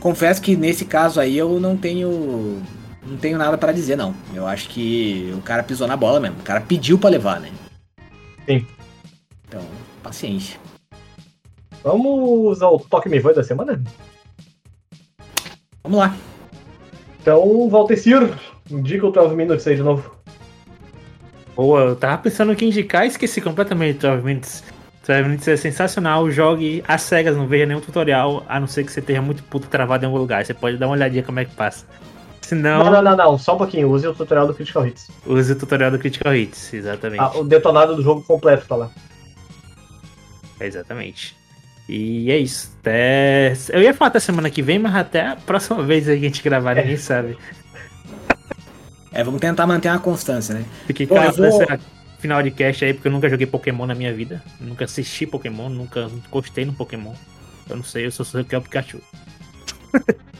[0.00, 2.62] confesso que nesse caso aí eu não tenho.
[3.04, 4.14] Não tenho nada pra dizer, não.
[4.32, 6.38] Eu acho que o cara pisou na bola mesmo.
[6.38, 7.50] O cara pediu pra levar, né?
[8.46, 8.64] Sim.
[9.48, 9.62] Então,
[10.02, 10.58] paciência.
[11.82, 13.82] Vamos usar o Toque Me Voe da semana?
[15.82, 16.16] Vamos lá.
[17.20, 18.36] Então, Valtecir,
[18.70, 20.11] indica o 12 Minutes aí de novo.
[21.54, 24.64] Boa, eu tava pensando que indicar e esqueci completamente 12 Minutes.
[25.06, 28.92] 12 Minutes é sensacional, jogue às cegas, não veja nenhum tutorial, a não ser que
[28.92, 30.44] você esteja muito puto travado em algum lugar.
[30.44, 31.86] Você pode dar uma olhadinha como é que passa.
[32.40, 33.90] Senão, Não, não, não, não, só um pouquinho.
[33.90, 35.08] Use o tutorial do Critical Hits.
[35.26, 37.20] use o tutorial do Critical Hits, exatamente.
[37.20, 38.90] Ah, o detonado do jogo completo tá lá.
[40.60, 41.36] Exatamente.
[41.88, 42.76] E é isso.
[42.80, 43.54] Até...
[43.70, 46.28] Eu ia falar até semana que vem, mas até a próxima vez aí que a
[46.28, 47.36] gente gravar, ninguém sabe.
[49.12, 50.64] É, vamos tentar manter uma constância, né?
[50.86, 51.78] Fiquei Bom, calado vou- nessa
[52.18, 54.42] final de cast aí, porque eu nunca joguei Pokémon na minha vida.
[54.60, 57.12] Nunca assisti Pokémon, nunca gostei no Pokémon.
[57.68, 59.00] Eu não sei, eu só sei o que é o Pikachu.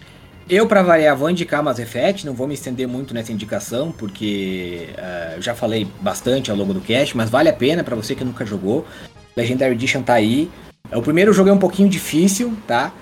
[0.49, 4.89] Eu, pra variar, vou indicar Mass Effect, não vou me estender muito nessa indicação, porque
[5.37, 8.25] eu já falei bastante ao longo do cast, mas vale a pena pra você que
[8.25, 8.85] nunca jogou.
[9.37, 10.51] Legendary Edition tá aí.
[10.91, 12.93] É, O primeiro jogo é um pouquinho difícil, tá?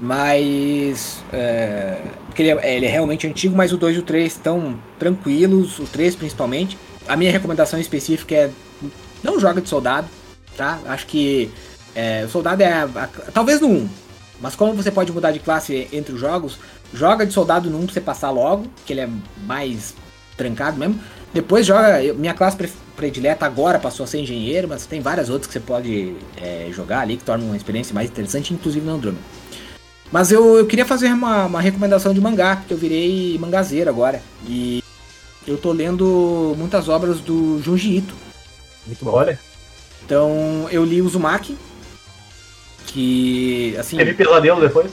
[0.00, 1.22] Mas.
[1.32, 1.96] eh,
[2.26, 5.78] porque ele é, ele é realmente antigo, mas o 2 e o 3 estão tranquilos,
[5.78, 6.78] o 3 principalmente.
[7.08, 8.50] A minha recomendação específica é.
[9.22, 10.08] Não joga de soldado,
[10.56, 10.78] tá?
[10.86, 11.50] Acho que.
[11.94, 12.72] eh, o soldado é.
[12.72, 13.88] a- a- talvez no 1.
[14.40, 16.58] Mas como você pode mudar de classe entre os jogos,
[16.94, 19.08] joga de soldado no 1 pra você passar logo, que ele é
[19.46, 19.94] mais
[20.36, 20.98] trancado mesmo.
[21.34, 22.00] Depois joga.
[22.14, 25.60] Minha classe pre- predileta agora passou a ser engenheiro, mas tem várias outras que você
[25.60, 29.22] pode é, jogar ali que tornam uma experiência mais interessante, inclusive no Andromeda.
[30.12, 34.20] Mas eu, eu queria fazer uma, uma recomendação de mangá, porque eu virei mangazeiro agora.
[34.46, 34.82] E
[35.46, 38.14] eu tô lendo muitas obras do Junji Ito.
[38.86, 39.12] Muito bom.
[39.12, 39.38] Olha,
[40.04, 41.56] Então eu li Uzumaki,
[42.86, 43.96] que assim.
[43.96, 44.90] teve pesadelo depois.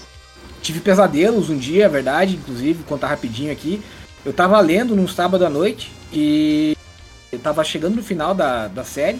[0.62, 3.82] Tive pesadelos um dia, é verdade, inclusive, vou contar rapidinho aqui.
[4.26, 6.76] Eu tava lendo num sábado à noite e
[7.32, 9.20] eu tava chegando no final da, da série.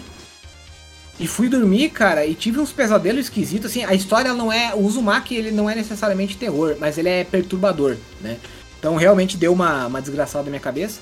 [1.20, 4.78] E fui dormir, cara, e tive uns pesadelos esquisitos, assim, a história não é, o
[4.78, 8.36] Uzumaki, ele não é necessariamente terror, mas ele é perturbador, né?
[8.78, 11.00] Então realmente deu uma, uma desgraçada na minha cabeça.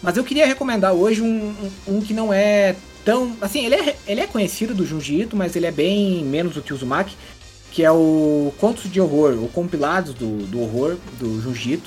[0.00, 1.52] Mas eu queria recomendar hoje um,
[1.88, 5.56] um, um que não é tão, assim, ele é, ele é conhecido do Junji mas
[5.56, 7.16] ele é bem menos do que o Uzumaki,
[7.72, 11.82] que é o Contos de Horror, ou compilados do, do horror do Junji.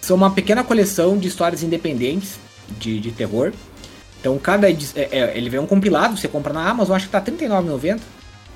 [0.00, 2.38] São uma pequena coleção de histórias independentes
[2.78, 3.52] de, de terror.
[4.20, 7.18] Então cada é, é, ele vem um compilado, você compra na Amazon, acho que tá
[7.18, 8.00] R$ 39,90.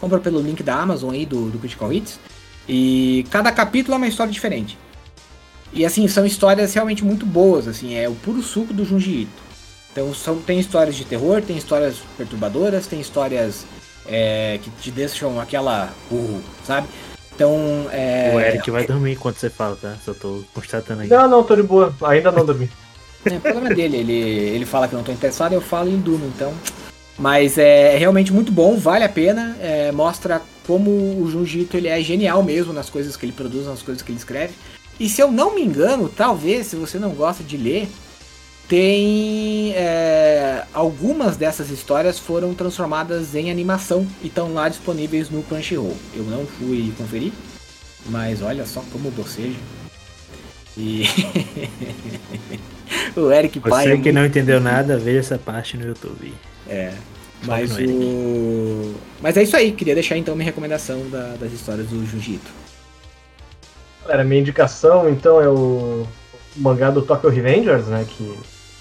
[0.00, 2.18] Compra pelo link da Amazon aí do, do Critical Hits.
[2.68, 4.78] E cada capítulo é uma história diferente.
[5.72, 9.50] E assim, são histórias realmente muito boas, assim, é o puro suco do Junji Ito.
[9.92, 13.66] Então são, tem histórias de terror, tem histórias perturbadoras, tem histórias
[14.06, 15.92] é, que te deixam aquela.
[16.10, 16.88] Uh, sabe?
[17.34, 17.86] Então.
[17.90, 19.96] É, O Eric vai dormir enquanto você fala, tá?
[20.04, 21.08] Só tô constatando aí.
[21.08, 21.94] Não, não, tô de boa.
[22.02, 22.70] Ainda não dormi.
[23.24, 25.98] É, o problema dele, ele, ele fala que eu não tô interessado, eu falo em
[25.98, 26.52] durmo, então.
[27.18, 31.88] Mas é realmente muito bom, vale a pena, é, mostra como o Junji Ito, ele
[31.88, 34.54] é genial mesmo nas coisas que ele produz, nas coisas que ele escreve.
[34.98, 37.88] E se eu não me engano, talvez, se você não gosta de ler,
[38.68, 45.96] tem é, algumas dessas histórias foram transformadas em animação e estão lá disponíveis no Crunchyroll.
[46.14, 47.32] Eu não fui conferir,
[48.06, 49.58] mas olha só como bocejo.
[50.76, 51.02] E
[53.16, 53.70] o Eric Pai.
[53.84, 56.32] Você é que muito- não entendeu nada, veja essa parte no YouTube.
[56.68, 56.92] É.
[57.44, 58.94] Mas o.
[59.20, 62.52] Mas é isso aí, queria deixar então minha recomendação da- das histórias do Jiu-Jitsu.
[64.02, 66.06] Galera, minha indicação então é o
[66.56, 68.04] mangá do Tokyo Revengers, né?
[68.08, 68.36] Que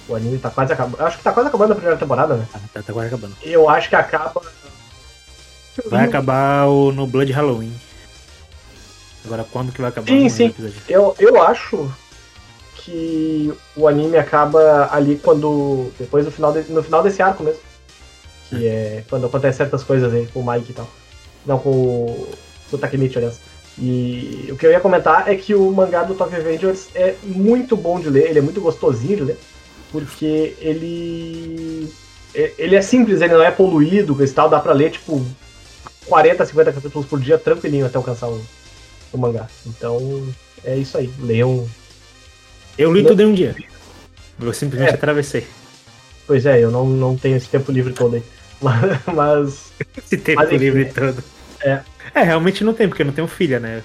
[0.10, 1.02] o anime tá quase acabando.
[1.04, 2.46] Acho que tá quase acabando a primeira temporada, né?
[2.54, 3.36] Ah, tá, tá quase acabando.
[3.42, 4.42] Eu acho que acaba.
[5.90, 7.74] Vai acabar o, no Blood Halloween.
[9.26, 10.08] Agora quando que vai acabar?
[10.08, 10.46] Sim, sim.
[10.48, 10.76] episódio.
[10.90, 11.90] Eu, eu acho
[12.90, 15.92] que o anime acaba ali quando.
[16.00, 17.62] Depois do final de- no final desse arco mesmo.
[18.50, 20.90] Que é quando acontece certas coisas aí com o Mike e tal.
[21.46, 22.28] Não com o,
[22.70, 23.40] com o Takemichi, aliás.
[23.78, 27.78] E o que eu ia comentar é que o mangá do Tokyo Avengers é muito
[27.78, 29.38] bom de ler, ele é muito gostosinho de ler,
[29.92, 31.88] porque ele.
[32.34, 35.24] é- Ele é simples, ele não é poluído, e tal, dá pra ler tipo
[36.08, 38.42] 40, 50 capítulos por dia tranquilinho até alcançar o,
[39.14, 39.48] o mangá.
[39.66, 40.28] Então
[40.66, 41.66] é isso aí, leiam
[42.80, 43.56] Eu li Não- tudo em um dia.
[44.42, 44.96] Eu simplesmente É.
[44.96, 45.46] atravessei.
[46.26, 48.24] Pois é, eu não, não tenho esse tempo livre todo aí.
[48.62, 50.92] Mas, mas Esse tempo Mas enfim, livre né?
[50.94, 51.24] todo.
[51.62, 51.80] É.
[52.14, 53.82] É, realmente não tem, porque eu não tenho filha, né?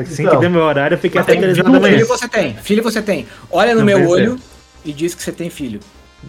[0.00, 1.94] Assim Então, que deu meu horário, eu fiquei até três horas da manhã.
[1.94, 3.26] Filho você tem, filho você tem.
[3.50, 4.06] Olha no Não, meu é.
[4.06, 4.38] olho
[4.84, 5.78] e diz que você tem filho.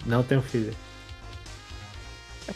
[0.05, 0.74] Não tenho filha.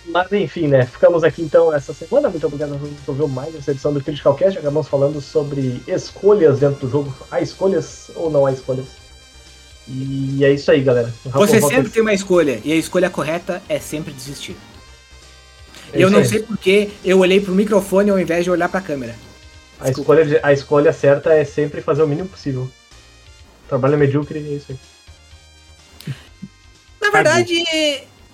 [0.05, 0.85] Mas enfim, né?
[0.85, 2.29] Ficamos aqui então essa semana.
[2.29, 4.57] Muito obrigado por ouvir mais essa edição do Critical Cast.
[4.59, 7.13] Acabamos falando sobre escolhas dentro do jogo.
[7.31, 8.85] Há escolhas ou não há escolhas?
[9.93, 11.13] E é isso aí, galera.
[11.23, 11.29] Você
[11.59, 14.55] volta- sempre tem uma escolha, e a escolha correta é sempre desistir.
[15.93, 16.25] é eu não aí.
[16.25, 19.13] sei porque eu olhei pro microfone ao invés de olhar pra câmera.
[19.79, 22.69] A escolha, a escolha certa é sempre fazer o mínimo possível.
[23.67, 24.77] trabalho é medíocre é isso aí.
[27.01, 27.63] Na verdade,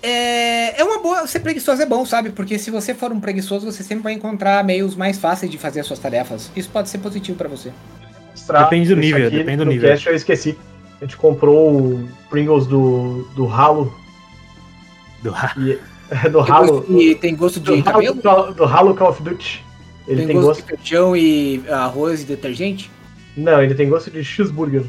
[0.02, 1.26] é, é uma boa.
[1.26, 2.30] Ser preguiçoso é bom, sabe?
[2.30, 5.80] Porque se você for um preguiçoso, você sempre vai encontrar meios mais fáceis de fazer
[5.80, 6.50] as suas tarefas.
[6.54, 7.72] Isso pode ser positivo pra você.
[8.46, 9.88] Depende do nível, depende do nível.
[9.90, 10.56] Cast eu esqueci.
[11.00, 13.92] A gente comprou o Pringles do, do Halo.
[15.22, 15.78] Do- E,
[16.30, 16.72] do Tem Halo.
[16.80, 18.14] gosto de, tem gosto Do de Halo, cabelo?
[18.48, 19.64] do, do Halo Call of Duty.
[20.06, 20.62] Ele Tem, tem, gosto, gosto.
[20.70, 22.90] de feijão e arroz e detergente?
[23.36, 24.84] Não, ele tem gosto de cheeseburger.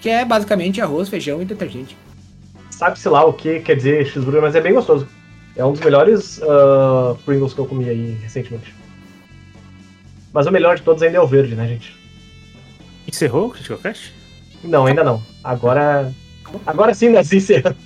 [0.00, 1.96] Que é basicamente arroz, feijão e detergente.
[2.70, 5.06] Sabe-se lá o que quer dizer cheeseburger, mas é bem gostoso.
[5.56, 8.72] É um dos melhores ah, Pringles que eu comi aí recentemente.
[10.32, 11.98] Mas o melhor de todos ainda é o verde, né, gente?
[13.10, 14.14] Encerrou o Critical Cast?
[14.64, 15.22] Não, ainda não.
[15.42, 16.12] Agora.
[16.66, 17.78] Agora sim nós encerramos.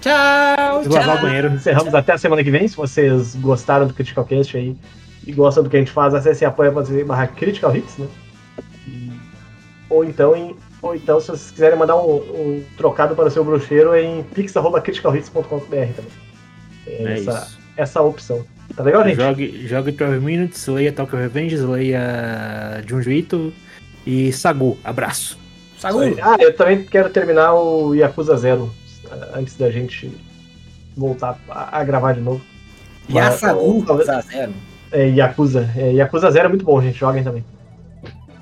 [0.00, 1.26] Tchau, Vou lavar o tchau.
[1.26, 1.48] banheiro.
[1.54, 2.68] Encerramos até a semana que vem.
[2.68, 4.76] Se vocês gostaram do Critical Cast aí
[5.26, 8.06] e gostam do que a gente faz, acessem apoia.se barra Critical Hits, né?
[9.88, 13.44] Ou então, em, ou então, se vocês quiserem mandar um, um trocado para o seu
[13.44, 16.12] bruxeiro, é em pix.criticalhits.com.br também.
[16.86, 17.58] É É essa, isso.
[17.76, 18.44] essa opção.
[18.74, 19.16] Tá legal, gente?
[19.16, 23.52] Jogue, jogue 12 Minutes, leia Tokyo Revenge, leia Junji Ito
[24.06, 24.76] e Sagu.
[24.84, 25.38] Abraço.
[25.78, 26.00] Sagu.
[26.20, 28.72] Ah, eu também quero terminar o Yakuza Zero
[29.10, 30.10] eh, antes da gente
[30.96, 32.40] voltar a, gravar de novo.
[33.08, 34.52] E a Mas, Sagu, talvez- zero.
[34.92, 35.68] É, Yakuza.
[35.76, 36.98] É, Yakuza Zero é muito bom, gente.
[36.98, 37.44] Joguem também.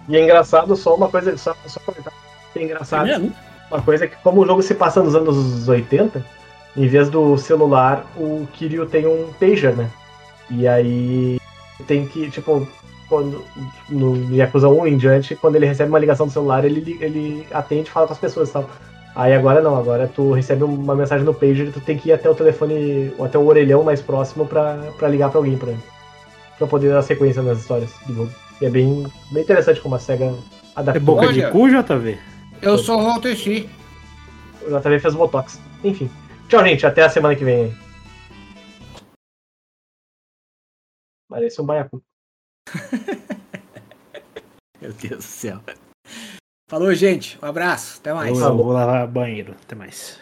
[0.09, 2.12] E é engraçado, só uma coisa, só, só comentar.
[2.55, 3.33] É engraçado.
[3.70, 6.25] Uma coisa é que, como o jogo se passa nos anos 80,
[6.77, 9.89] em vez do celular, o Kiryu tem um pager, né?
[10.51, 11.41] E aí
[11.87, 12.67] tem que, tipo,
[13.09, 13.43] quando,
[13.89, 17.89] no Yakuza 1 em diante, quando ele recebe uma ligação do celular, ele, ele atende
[17.89, 18.69] e fala com as pessoas e tal.
[19.17, 22.13] Aí agora não, agora tu recebe uma mensagem no pager e tu tem que ir
[22.13, 25.73] até o telefone, ou até o orelhão mais próximo pra, pra ligar pra alguém, pra,
[26.59, 28.31] pra poder dar sequência nas histórias do jogo.
[28.61, 30.35] E é bem, bem interessante como a SEGA É
[30.75, 31.03] adaptou.
[31.15, 31.47] boca Olha.
[31.47, 32.19] de cu, JV?
[32.61, 33.67] Eu sou o Walter X.
[34.67, 35.61] O JV fez Botox.
[35.85, 36.11] Enfim.
[36.49, 36.87] Tchau, gente.
[36.87, 37.73] Até a semana que vem
[41.29, 42.03] Parece um baiacu.
[44.81, 45.61] Meu Deus do céu.
[46.68, 47.39] Falou, gente.
[47.43, 48.01] Um abraço.
[48.01, 48.39] Até mais.
[48.39, 49.55] Eu, vou lavar banheiro.
[49.62, 50.18] Até mais.